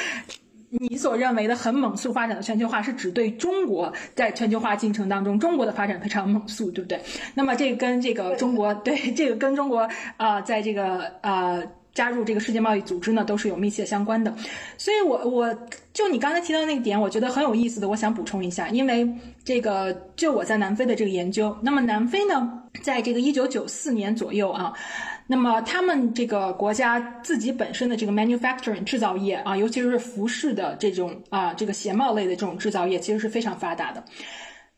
[0.70, 6.99] 你所认为的很猛速发展的全球化，是指对中国在全球化进程当中中国的发展非常猛速，对不对？
[7.35, 11.62] 那么这跟这个中国对这个跟中国啊，在这个呃。
[11.97, 14.30] 加入这个世界贸易组织呢，都是有密切相关的，
[14.76, 15.59] 所以，我我
[15.94, 19.09] 就你刚才提到那个点，我觉得很有意思的，我想补充一下，因为
[19.42, 24.74] 这个就我在南非的这个研究，那么南非呢，在这个一九九四年左右啊，
[25.26, 34.05] 那么他们这个国家自己本身的这个 manufacturing 制造业啊，尤其是服饰的这种啊，这个鞋帽类的这种制造业，其实是非常发达的，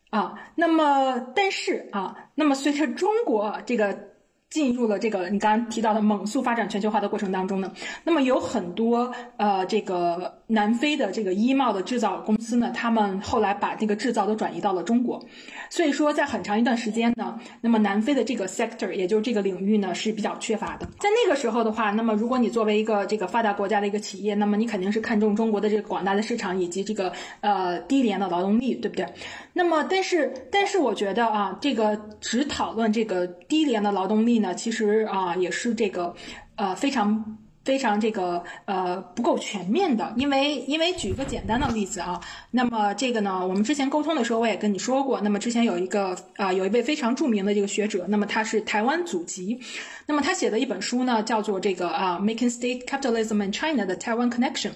[0.09, 4.07] 啊，那么但是啊，那么随着中国这个。
[4.49, 7.71] 进入了这个你刚刚提到的猛速发展全球化的过程当中呢，
[8.03, 15.23] 那么有很多呃这个南非的这个衣帽的制造公司呢，他们后来把这个制造都转移到了中国，
[15.69, 20.87] 所以说在很长一段时间呢，那么南非的这个 sector 也就是这个领域呢是比较缺乏的。
[20.99, 29.05] 在那个时候的话，那么如果你作为一个这个发达国家的一个企业，那么你肯定是看重中国的这个广大的市场以及这个呃低廉的劳动力，对不对？
[29.53, 34.39] 那么但是但是我觉得啊，这个只讨论这个低廉的劳动力。
[34.39, 36.15] 呢，其实啊，也是这个，
[36.55, 37.37] 呃，非常
[37.69, 49.59] 非常这个呃不够全面的，因为因为举一个简单的例子啊，那么这个呢，我们之前沟通的时候我也跟你说过，那么之前有一个啊，有一位非常著名的这个学者，那么他是台湾祖籍，
[50.07, 54.71] 那么他写的一本书呢，叫做这个啊，Making State Capitalism in China 的 Taiwan Connection，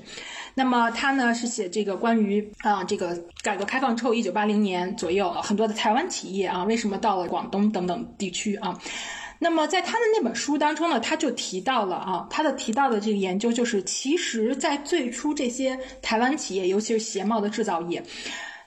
[0.54, 8.80] 那么他呢是写这个关于啊这个改革开放之后一九八零年左右很多的台湾企业啊，为什么到了广东等等地区啊。
[9.44, 18.02] 那么在他的那本书当中呢，他就提到了啊，他的提到的这个研究就是，其实，在最初这些台湾企业，尤其是鞋帽的制造业，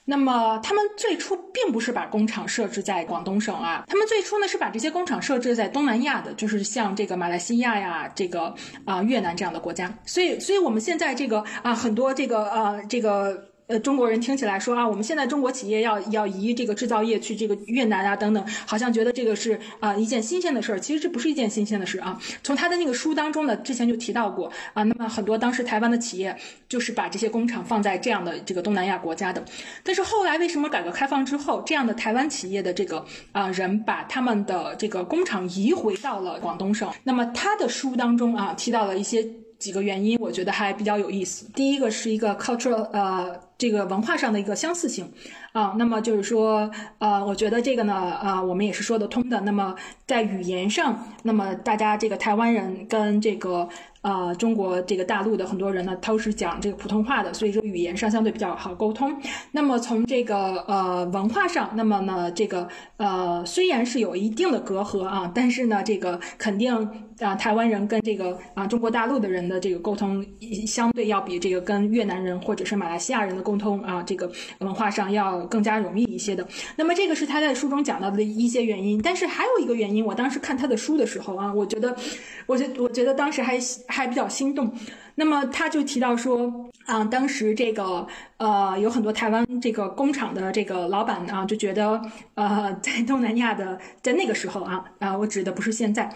[0.04, 8.54] 那么他们最初并不是把工厂设置在广东省啊，他们最初呢是把这些工厂设置在东南亚的，就是像这个马来西亚呀，这个
[8.84, 9.90] 啊越南这样的国家。
[10.04, 13.55] 所以，所以我们现在这个啊很多这个呃这个。
[13.68, 20.78] 呃，中国人听起来说啊，我们现在中国企业要要移这个制造业去这个越南啊等等，好像觉得这个是啊一件新鲜的事儿。
[20.78, 22.16] 其实这不是一件新鲜的事啊。
[22.44, 26.36] 从他的那个书当中呢，之前就提到过啊，那么很多当时台湾的企业
[26.68, 29.44] 就是把这些工厂放在这样的这个东南亚国家的。
[29.82, 36.88] 但是后来为什么改革开放之后，这样的台湾企业的这个啊人把他们的这个工厂移回到了广东省？
[37.02, 39.26] 那么他的书当中啊提到了一些
[39.58, 41.50] 几个原因，我觉得还比较有意思。
[41.52, 43.45] 第一个是一个 cultural 呃。
[43.58, 45.12] 这个文化上的一个相似性，
[45.52, 49.40] 啊，那么就是说，呃，我觉得这个呢，啊，我们也是说得通的。
[49.40, 49.74] 那么
[50.06, 53.68] 在语言上，那么大家这个台湾人跟这个。
[54.06, 59.12] 呃，中国这个大陆的很多人呢，都是讲这个普通话的，所以说语言上相对比较好沟通。
[59.50, 66.72] 那么从这个呃文化上，那么呢，这个呃虽然是有一定的隔阂啊，但是呢，这个肯定
[67.18, 70.24] 啊，台湾人跟这个啊中国大陆的人的这个沟通，
[70.64, 74.30] 相对要比这个跟越南人或者是马来西亚人的沟通啊，这个
[74.60, 76.46] 文化上要更加容易一些的。
[76.76, 81.96] 那么这个是他在书中讲到的一些原因，但是还有一个原因，我当时看他的书的时候啊，我觉得，
[82.46, 83.58] 我觉我觉得当时还
[83.96, 84.70] 还比较心动。
[85.14, 92.00] 那么他就提到说，啊，当时这个呃有很多台湾这个工厂的这个老板啊，就觉得
[92.34, 96.14] 呃 在东南亚的在那个时候啊啊，我指的不是现在，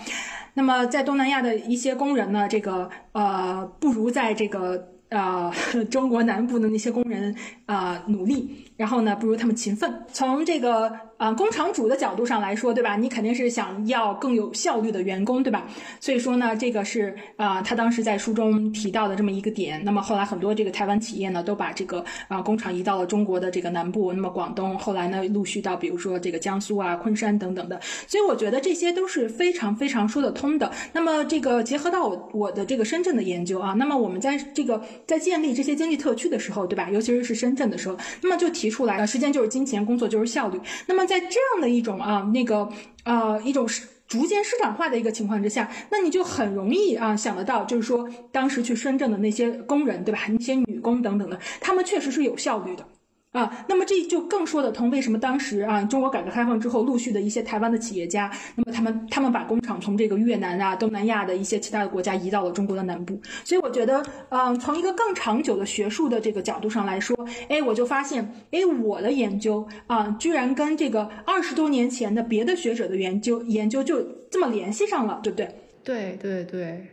[0.54, 4.88] 那么在东南亚的一些工人呢，这个呃不如在这个。
[5.10, 5.52] 呃，
[5.90, 7.34] 中国南部的那些工人
[7.70, 9.88] 啊，努力，然后呢，不如他们勤奋。
[10.12, 12.96] 从这个啊工厂主的角度上来说，对吧？
[12.96, 15.68] 你肯定是想要更有效率的员工，对吧？
[16.00, 19.80] 所以说呢，这个是啊，他当时在书中提到的这么一个点。
[19.84, 27.80] 那么后来很多这个台湾企业呢，都把这个啊工厂移到了中国的这个南部，那么广东，后来呢，陆续到比如说这个江苏啊、昆山等等的。
[28.08, 30.72] 所以我觉得这些都是非常非常说得通的。
[30.92, 34.82] 那么这个结合到我我的这个深圳的研究啊，那么我们在这个。
[35.06, 36.88] 在建立这些经济特区的时候，对吧？
[36.90, 40.60] 尤其是是深圳的时候，那么就提出来了，时间就是金钱，工作就是效率。
[40.86, 42.68] 那么在这样的一种啊，那个
[43.04, 43.66] 呃一种
[44.06, 50.20] 逐渐市场化的一个情况之下，那你就很容易啊想得到，就是说当时去深圳的那些工人，对吧？
[50.28, 52.86] 那些女工等等的，他们确实是有效率的。
[53.32, 67.16] 啊，那么这就更说得通，为什么当时啊，中国改革开放之后，陆续的一些台湾的企业家，那么他们他们把工厂从这个越南啊、东南亚的一些其他的国家移到了中国的南部，所以我觉得，嗯，从一个更长久的学术的这个角度上来说，
[67.48, 75.54] 哎，我就发现，哎，我的研究啊，居然跟这个二十多年前的别的学者的研究研究就这么联系上了，对不对？
[75.84, 76.88] 对对对，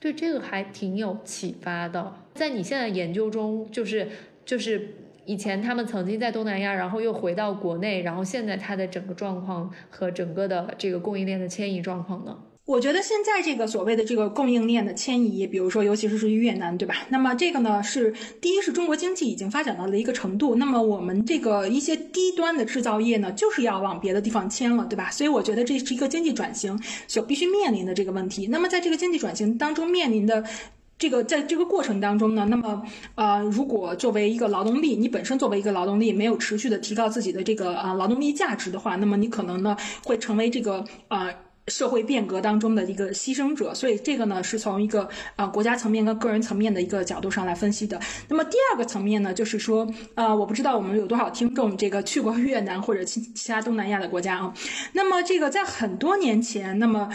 [0.00, 4.08] 对这个还挺有启发的，在你现在研究中，就是
[4.44, 4.96] 就是。
[5.26, 12.36] 以前他们曾经在东南亚，然后又回到国内，然后现在它的整个状况和整个的这个供应链的迁移状况呢？
[12.66, 16.94] 我觉得现在这个所谓的这个供应链的迁移，比如说尤其是是越南，对吧？
[17.08, 25.10] 那么这个呢是第一是中国经济已经发展到了一个程度，那么我们这个一些低端的制造业呢就是要往别的地方迁了，对吧？
[25.10, 28.46] 所以我觉得这是一个经济转型所必须面临的这个问题。
[28.46, 30.44] 那么在这个经济转型当中面临的。
[31.00, 32.82] 这个在这个过程当中呢，那么
[33.14, 39.74] 呃，如果作为一个劳动力，你本身作为一个劳动力没有持续的提高自己的这个啊劳动力价值的话，那么你可能呢
[40.04, 41.30] 会成为这个啊
[41.68, 43.72] 社会变革当中的一个牺牲者。
[43.74, 47.98] 所以这个呢是从一个啊国家层面跟个人层面的一个角度上来分析的。
[48.28, 54.52] 那么第二个层面呢，就是说啊，我不知道我们有多少听众这个去过 越南或者其其他东南亚的国家啊。
[54.92, 57.08] 那么这个在很多年前，那么。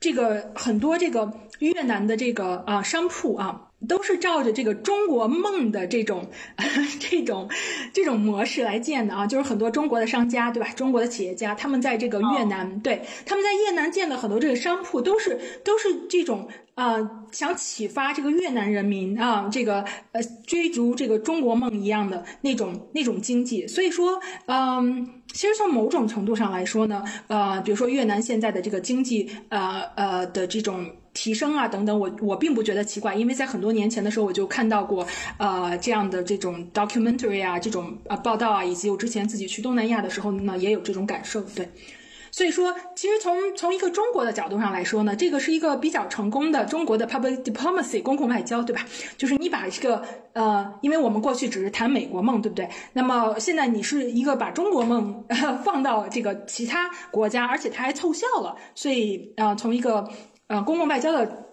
[0.00, 6.26] 这个很多这个越南的这个啊商铺啊，都是照着这个中国梦的这种
[6.98, 7.48] 这种
[7.92, 10.70] 这种模式来建的啊，就是很多中国的商家对吧？
[10.70, 16.96] 中国的企业家他们在这个越南，对他们在越南建的很多这个商铺都是都是这种啊，
[17.30, 25.19] 想启发这个越南人民啊，这个呃追逐这个中国梦一样的那种那种经济，所以说嗯。
[25.32, 35.06] 其实从某种程度上来说呢，呃，比如说越南现在的这个经济，呃呃的这种提升啊等等，我我并不觉得奇怪，因为在很多年前的时候我就看到过，
[35.38, 41.68] 呃这样的这种 documentary 啊，这种呃报道啊，以及我之前自己去东南亚的时候呢，也有这种感受，对。
[42.30, 48.84] 所以说，其实从从一个中国的角度上来说呢，这个是一个比较成功的中国的 public diplomacy 公共外交，对吧？
[49.16, 50.02] 就是你把这个
[50.32, 52.68] 呃，因为我们过去只是谈美国梦，对不对？
[52.92, 55.24] 那么现在你是一个把中国梦
[55.64, 60.08] 放到这个其他国家，而且它还凑效了，所以啊，从一个
[60.46, 61.49] 呃公共外交的。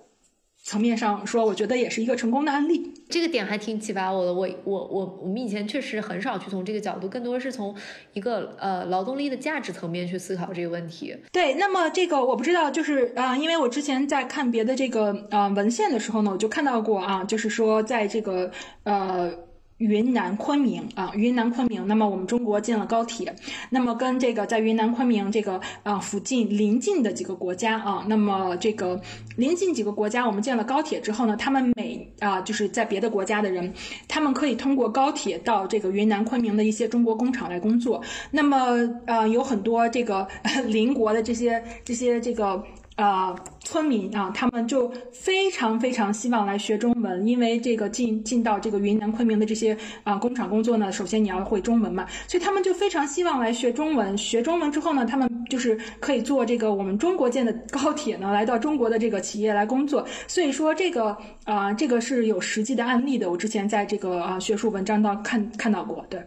[0.68, 2.92] 层面上说，我觉得也是一个成功的案例。
[3.08, 4.34] 这个点还挺启发我的。
[4.34, 7.74] 我我我我们以前确实很少去从这个角度，更多是从
[8.12, 11.16] 一个呃劳动力的价值层面去思考这个问题。
[11.32, 18.52] 对，那么这个我不知道，就是啊，因为我之前在看别的这个呃文献的时候呢，我就看到过啊，就是说在这个
[18.84, 19.47] 呃。
[19.78, 21.86] 云南昆明啊，云南昆明。
[21.88, 23.36] 那么我们中国建了高铁，
[23.70, 29.00] 那么跟这个在云南昆明这个啊附近邻近的几个国家啊，那么这个
[29.36, 33.74] 邻近几个国家，我们建了高铁之后呢，他们每啊就是在别的国家的人，
[34.08, 38.02] 他们可以通过高铁到这个云南昆明的一些中国工厂来工作。
[38.32, 38.58] 那么
[39.06, 40.28] 呃有很多这个
[40.66, 42.64] 邻国的这些这些这个。
[42.98, 43.36] 啊，
[43.68, 54.18] 村民啊，他们就非常非常希望来学中文，因为这个进进到这个云南昆明的这些啊工厂工作呢，首先你要会中文嘛，所以他们就非常希望来学中文。
[54.18, 60.08] 学中文之后呢，他们就是可以坐这个我们中国建的高铁呢，来到中国的这个企业来工作。
[60.30, 63.30] 所以说这个啊，这个是有实际的案例的。
[63.30, 66.22] 我之前在这个啊学术文章当看看到过，对。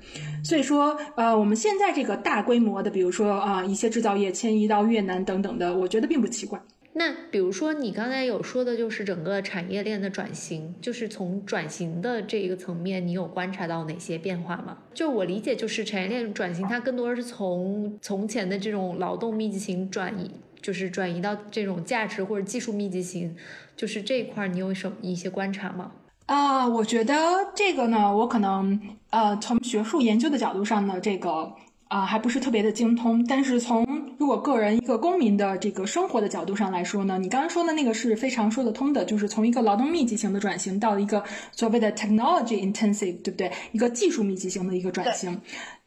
[0.44, 6.60] 所以说呃，我们现在这个大规模的，比如说啊一些制造业迁移到越南等等的，我觉得并不奇怪。
[6.92, 14.78] 那比如说你刚才有说的，就是整个产业链的转型，就是从转型的这一个层面，你有观察到哪些变化吗？
[14.92, 23.36] 就我理解，就是产业链转型，它更多的是从从前的这种劳动密集型转移，就是转移到这种价值或者技术密集型，
[23.76, 25.92] 就是这一块你有什么一些观察吗？
[26.26, 27.14] 啊，我觉得
[27.54, 28.80] 这个呢，我可能
[29.10, 31.52] 呃从学术研究的角度上呢，这个。
[31.90, 33.84] 啊，还不是特别的精通，但是从
[34.16, 41.20] 如果个人一个公民的这个生活的角度上来说呢，你刚刚说的那个是非常说得通的，就是从一个劳动密集型的转型到一个
[41.50, 43.50] 所谓的 technology intensive，对不对？
[43.72, 45.36] 一个技术密集型的一个转型。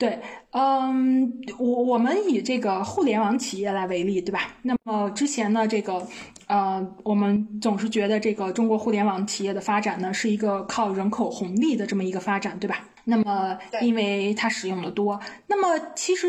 [0.03, 0.19] 对，
[0.51, 4.41] 嗯，我我们以这个互联网企业来为例，对吧？
[4.63, 6.05] 那么之前呢，这个
[6.47, 12.81] 呃，我们总是觉得这个中国互联网企业的发展呢，是一个靠人口红利的这么一个发展，对吧？
[13.05, 16.27] 那么，因为它使用的多，那么其实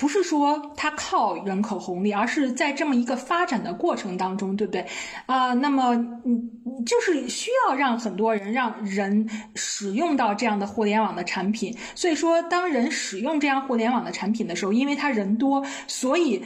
[0.00, 4.86] 不是说它靠人口红利，而是在这么一个发展的过程当中，对不对？
[5.26, 5.94] 啊，那么
[6.24, 6.50] 嗯，
[6.86, 11.76] 就是需要让很多人让人使用到这样的互联网的产品。
[11.94, 16.42] 所以说，当人使用这样互联网的产品的时候，因为他人多，所以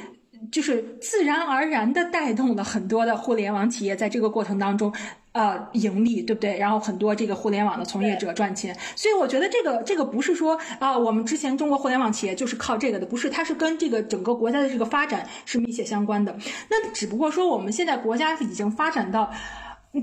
[0.51, 4.93] 就是自然而然的带动了很多的互联网企业在这个过程当中。
[5.35, 6.57] 呃，盈利对不对？
[6.57, 16.33] 然后很多这个互联网的从业者赚钱，所以我觉得这个这个不是说啊，我们之前中国互联网企业就是靠这个的，不是，它是跟这个整个国家的这个发展是密切相关的。
[16.71, 19.29] 那只不过说我们现在国家已经发展到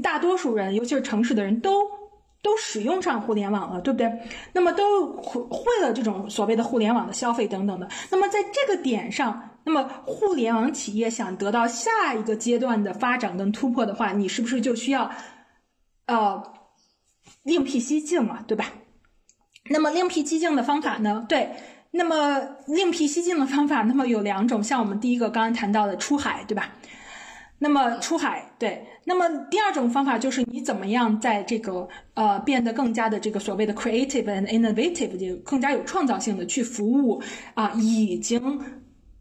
[0.03, 1.79] 大多数人，尤其是城市的人都
[2.41, 4.11] 都使用上互联网了，对不对？
[4.51, 7.87] 那么都会会了这种所谓的互联网的消费等等的。
[8.09, 9.50] 那么在这个点上。
[9.63, 15.11] 那么，互联网企业想得到下一个阶段的发展跟突破的话，你是不是就需要，
[16.07, 16.41] 呃，
[17.43, 18.65] 另辟蹊径了，对吧？
[19.69, 21.25] 那么另辟蹊径的方法呢？
[21.29, 21.51] 对，
[21.91, 26.71] 那么另辟蹊径的方法，那么有两种，像我们第一个刚刚谈到的出海，对吧？
[27.59, 37.21] 那么出海，对，那么第二种方法就是你怎么样在这个呃变得更加的这个所谓的 creative and innovative，就更加有创造性的去服务
[37.53, 38.59] 啊，已经。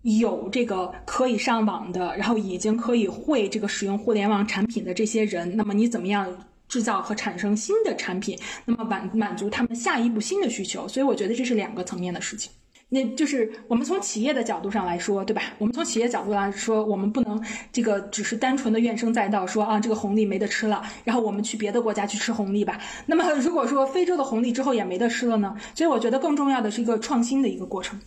[0.03, 6.27] 有这个可以上网的，然后已经可以会这个使用互联网产品的这些人，那么你怎么样
[6.69, 10.89] 制造和产生新的产品，那么满满足他们下一步新的需求？
[10.89, 12.51] 所以我觉得这是两个层面的事情。
[12.93, 15.43] 那就是我们从企业的角度上来说，对吧？
[15.59, 17.41] 我们从企业角度来说，我们不能
[17.71, 22.81] 这个只是单纯的怨声载道，说啊这个红利没得吃了，然后我们去别的国家去吃红利吧。
[23.07, 25.55] 那么如果说非洲的红利之后也没得吃了呢？
[25.75, 28.01] 所以我觉得更重要的是一个创新的一个过程。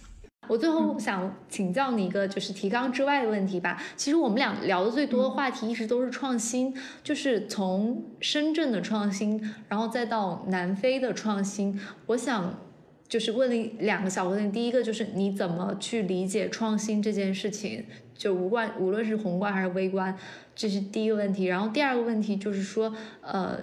[0.47, 3.81] 我最后想请教你一个就是提纲之外的问题吧。
[3.95, 11.79] 其实我们俩聊的最多的话题一直都是创新，就是从深圳的创新，然后再到南非的创新。
[12.07, 12.59] 我想
[13.07, 17.85] 就是问了两个小问题，第一个就是你怎么去理解创新这件事情？
[18.15, 20.15] 就无关无论是宏观还是微观，
[20.55, 21.45] 这是第一个问题。
[21.45, 23.57] 然后第二个问题就是说，呃，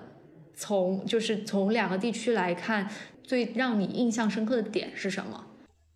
[0.54, 2.88] 从就是从两个地区来看，
[3.22, 5.46] 最让你印象深刻的点是什么？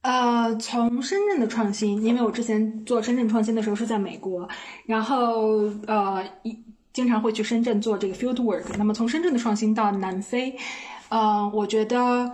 [0.05, 4.47] 呃，从深圳的创新，因为我之前做深圳创新的时候是在美国，
[4.85, 6.59] 然后呃，一
[6.93, 8.65] 经常会去深圳做这个 field work。
[8.77, 10.55] 那么从深圳的创新到南非，
[11.09, 12.31] 呃，我觉得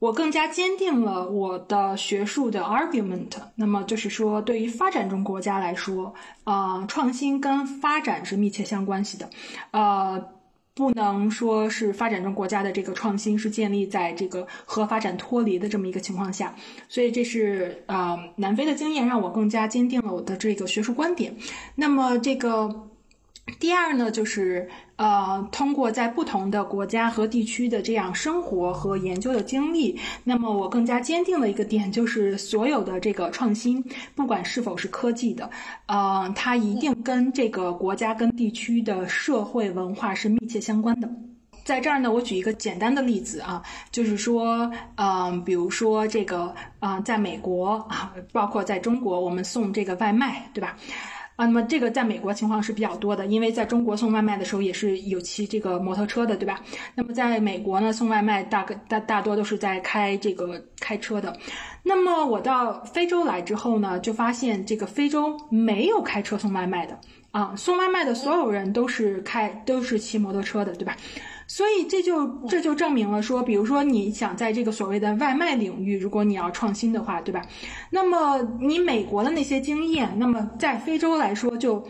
[0.00, 3.30] 我更加坚定了我的学术的 argument。
[3.54, 9.30] 那么就是说，对于发展中国家来说，呃，创新跟发展是密切相关系的，
[9.70, 10.35] 呃。
[10.76, 16.54] 不能说是发展中国家的这个创新是建立在这个和发展脱离的这么一个情况下，
[16.88, 21.34] 所以这是啊南非的经验让我更加坚定了我的这个学术观点。
[21.74, 22.90] 那么这个。
[23.60, 33.82] 第二呢，就是呃，通过在不同的国家和地区的这样生活和研究的经历，那么我更加坚定的一个点就是，所有的这个创新，
[34.16, 35.48] 不管是否是科技的，
[35.86, 41.08] 呃，它一定跟这个国家跟地区的社会文化是密切相关的。
[41.64, 50.76] 在这儿呢，我举一个简单的例子啊，就是说，嗯，比如说这个，啊，在美国啊，包括在中国，我们送这个外卖，对吧？
[51.36, 56.60] 啊，那么这个在美国情况是比较多的，因为在中国送外卖的时候也是有骑这个摩托车的，对吧？
[56.94, 61.36] 那么在美国呢，送外卖大概大大多都是在开这个开车的。
[61.82, 66.98] 那么我到非洲来之后呢，就发现这个非洲没有开车送外卖的
[67.32, 70.96] 啊，送外卖的所有人都是开都是骑摩托车的，对吧？
[71.46, 77.42] 所以这就这就证明了说，比如说你想在这个所谓的外卖领域，如果你要创新的话，对吧？
[77.90, 81.86] 那么你美国的那些经验，那么在非洲来说就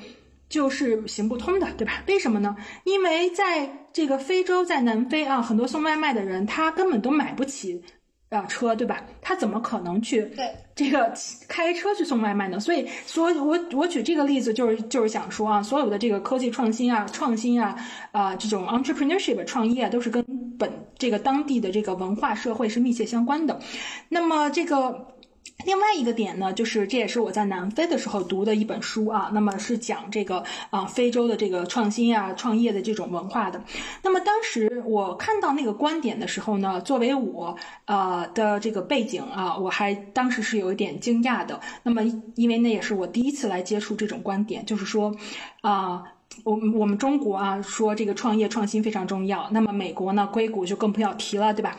[0.48, 2.02] 就是行不通的，对吧？
[2.06, 2.54] 为什么呢？
[2.84, 7.82] 因为在这个非洲，在南非啊，很多送外卖的人他根本都买不起
[8.28, 9.04] 呃，车对吧？
[9.22, 11.12] 他怎么可能去对这个
[11.48, 12.58] 开车去送外卖呢？
[12.58, 17.76] 所以所以我我举这个例子就是就是想说啊，所有的这个科技创新啊、创新啊、
[18.12, 20.24] 啊这种 entrepreneurship 创业啊，都是跟
[20.58, 23.60] 本这个当地的这个文化社会是密切相关的。
[24.08, 25.15] 那么这个。
[25.64, 33.62] 另外一个点呢，就是这也是我在南非的时候读的一本书啊，那么是讲这个啊非洲的这个创新啊创业的这种文化的。
[34.02, 37.56] 那么当时我看到那个观点的时候呢，作为我
[37.86, 41.60] 呃的这个背景啊，我还当时是有一点惊讶的。
[41.82, 42.02] 那么
[42.36, 45.14] 因为那也是我第一次来接触这种观点，就是说
[45.62, 46.02] 啊。
[46.44, 49.48] 我我们中国啊，说这个创业创新非常重要。
[49.52, 51.74] 那么美国呢，硅谷就更不要提了，对吧？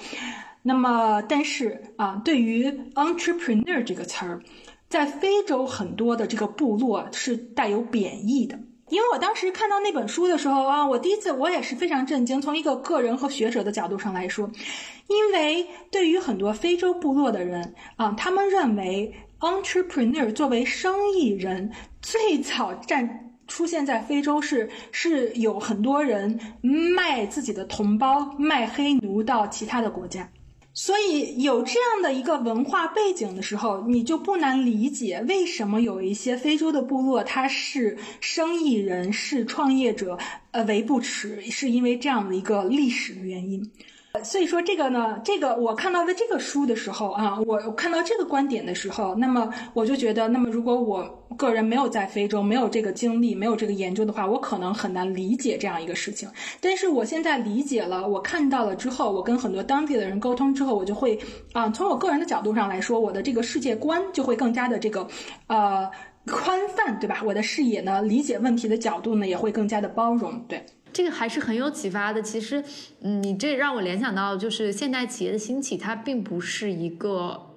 [0.68, 4.42] 那么，但是啊，对于 entrepreneur 这个词儿，
[4.90, 8.60] 在非洲很多的这个部落是带有贬义的。
[8.90, 12.42] 因为我当时看到那本书的时候啊，我第一次我也是非常震惊。
[12.42, 14.52] 从一个个人和学者的角度上来说，
[15.08, 21.72] 因为对于很多非洲部落的人啊，他们认为 entrepreneur 作为生意人
[22.02, 23.24] 最早占。
[23.48, 30.30] 出现在非洲是是有很多人卖自己的同胞卖黑奴到其他的国家，
[30.80, 40.20] 所以有这样的一个文化背景的时候，你就不难理解为什么有一些非洲的部落他是生意人是创业者，
[40.52, 43.72] 呃，为不耻，是因为这样的一个历史原因。
[44.24, 51.04] 所以说这个呢，这个我看到的这个书的时候啊，我看到这个观点的时候，那么我就觉得，那么如果我
[51.38, 56.30] 个人没有在非洲，没有这个经历，没有这个研究的话，我可能很难理解这样一个事情。
[56.62, 61.18] 但是我现在理解了，我看到了之后，我跟很多当地的人沟通之后，我就会
[61.54, 65.08] 啊，从我个人的角度上来说，我的这个世界观就会更加的这个
[65.48, 65.90] 呃
[66.26, 67.22] 宽泛，对吧？
[67.26, 70.66] 我的视野呢，理解问题的角度呢，也会更加的包容，对。
[70.98, 72.20] 这个还是很有启发的。
[72.20, 72.64] 其实，
[73.02, 77.54] 嗯，你这让我联想到，就是现代企业的兴起，它并不是一个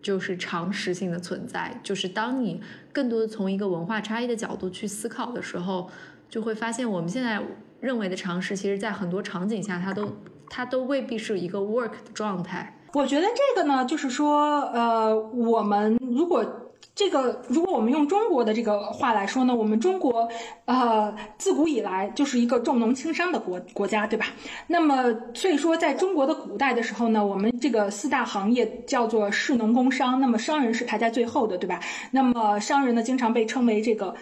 [0.00, 1.80] 就是常识性的存在。
[1.82, 2.60] 就是当你
[2.92, 5.90] 更多的从一个文化差异的角度去思考的时候，
[6.30, 7.42] 就会发现我们现在
[7.80, 10.12] 认为的常识，其实在很多场景下，它都
[10.48, 12.78] 它都未必是一个 work 的状态。
[12.92, 16.62] 我觉得这个呢，就是说，呃，我们如果。
[16.94, 20.28] 这个，如果我们用中国的这个话来说呢，我们中国，
[20.64, 24.26] 呃，自古以来就是一个重农轻商的国国家，对吧？
[24.66, 31.80] 那么，所以说，在中国的古代的时候呢，我们这个四大行业叫做士农工商，那么商人是排在最后的，对吧？
[32.10, 34.14] 那么商人呢，经常被称为这个。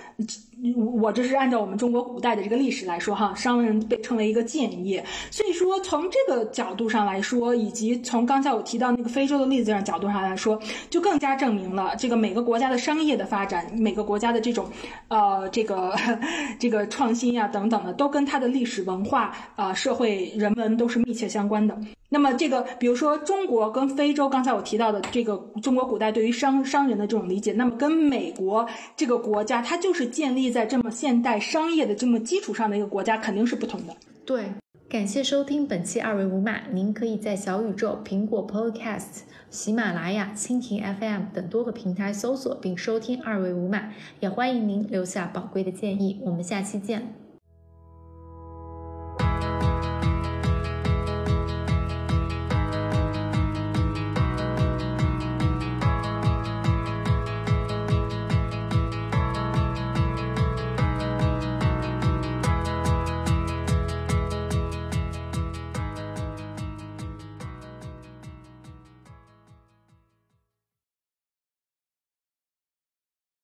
[0.73, 10.59] 我这是按照我们中国古代的这个历史来说，哈，商人被称为一个贱业，所以说从这个角度上来说，以及从刚才我提到那个非洲的例子上角度上来说，
[10.89, 14.67] 就更加证明了这个每个国家的商业的发展，每个国家的这种，
[15.09, 15.95] 呃，这个
[16.59, 21.79] 这个创新呀等等的，都跟它的历史文化啊、社会人文都是密切相关的。
[22.09, 28.65] 那么这个，比如说中国跟非洲，刚才我提到的这个中国古代对于商商人的这种理解，那么跟美国
[28.97, 33.97] 这个国家，它就是建立在这么现代商业的这么基础上的一个国家，肯定是不同的。
[34.25, 34.53] 对，
[34.89, 43.91] 感谢收听本期二维五码，您可以在小宇宙、苹果 Podcast、喜马拉雅、蜻蜓 FM 等多个平台搜索并收听二维五码，
[44.21, 46.21] 也欢迎您留下宝贵的建议。
[46.23, 47.24] 我们下期见。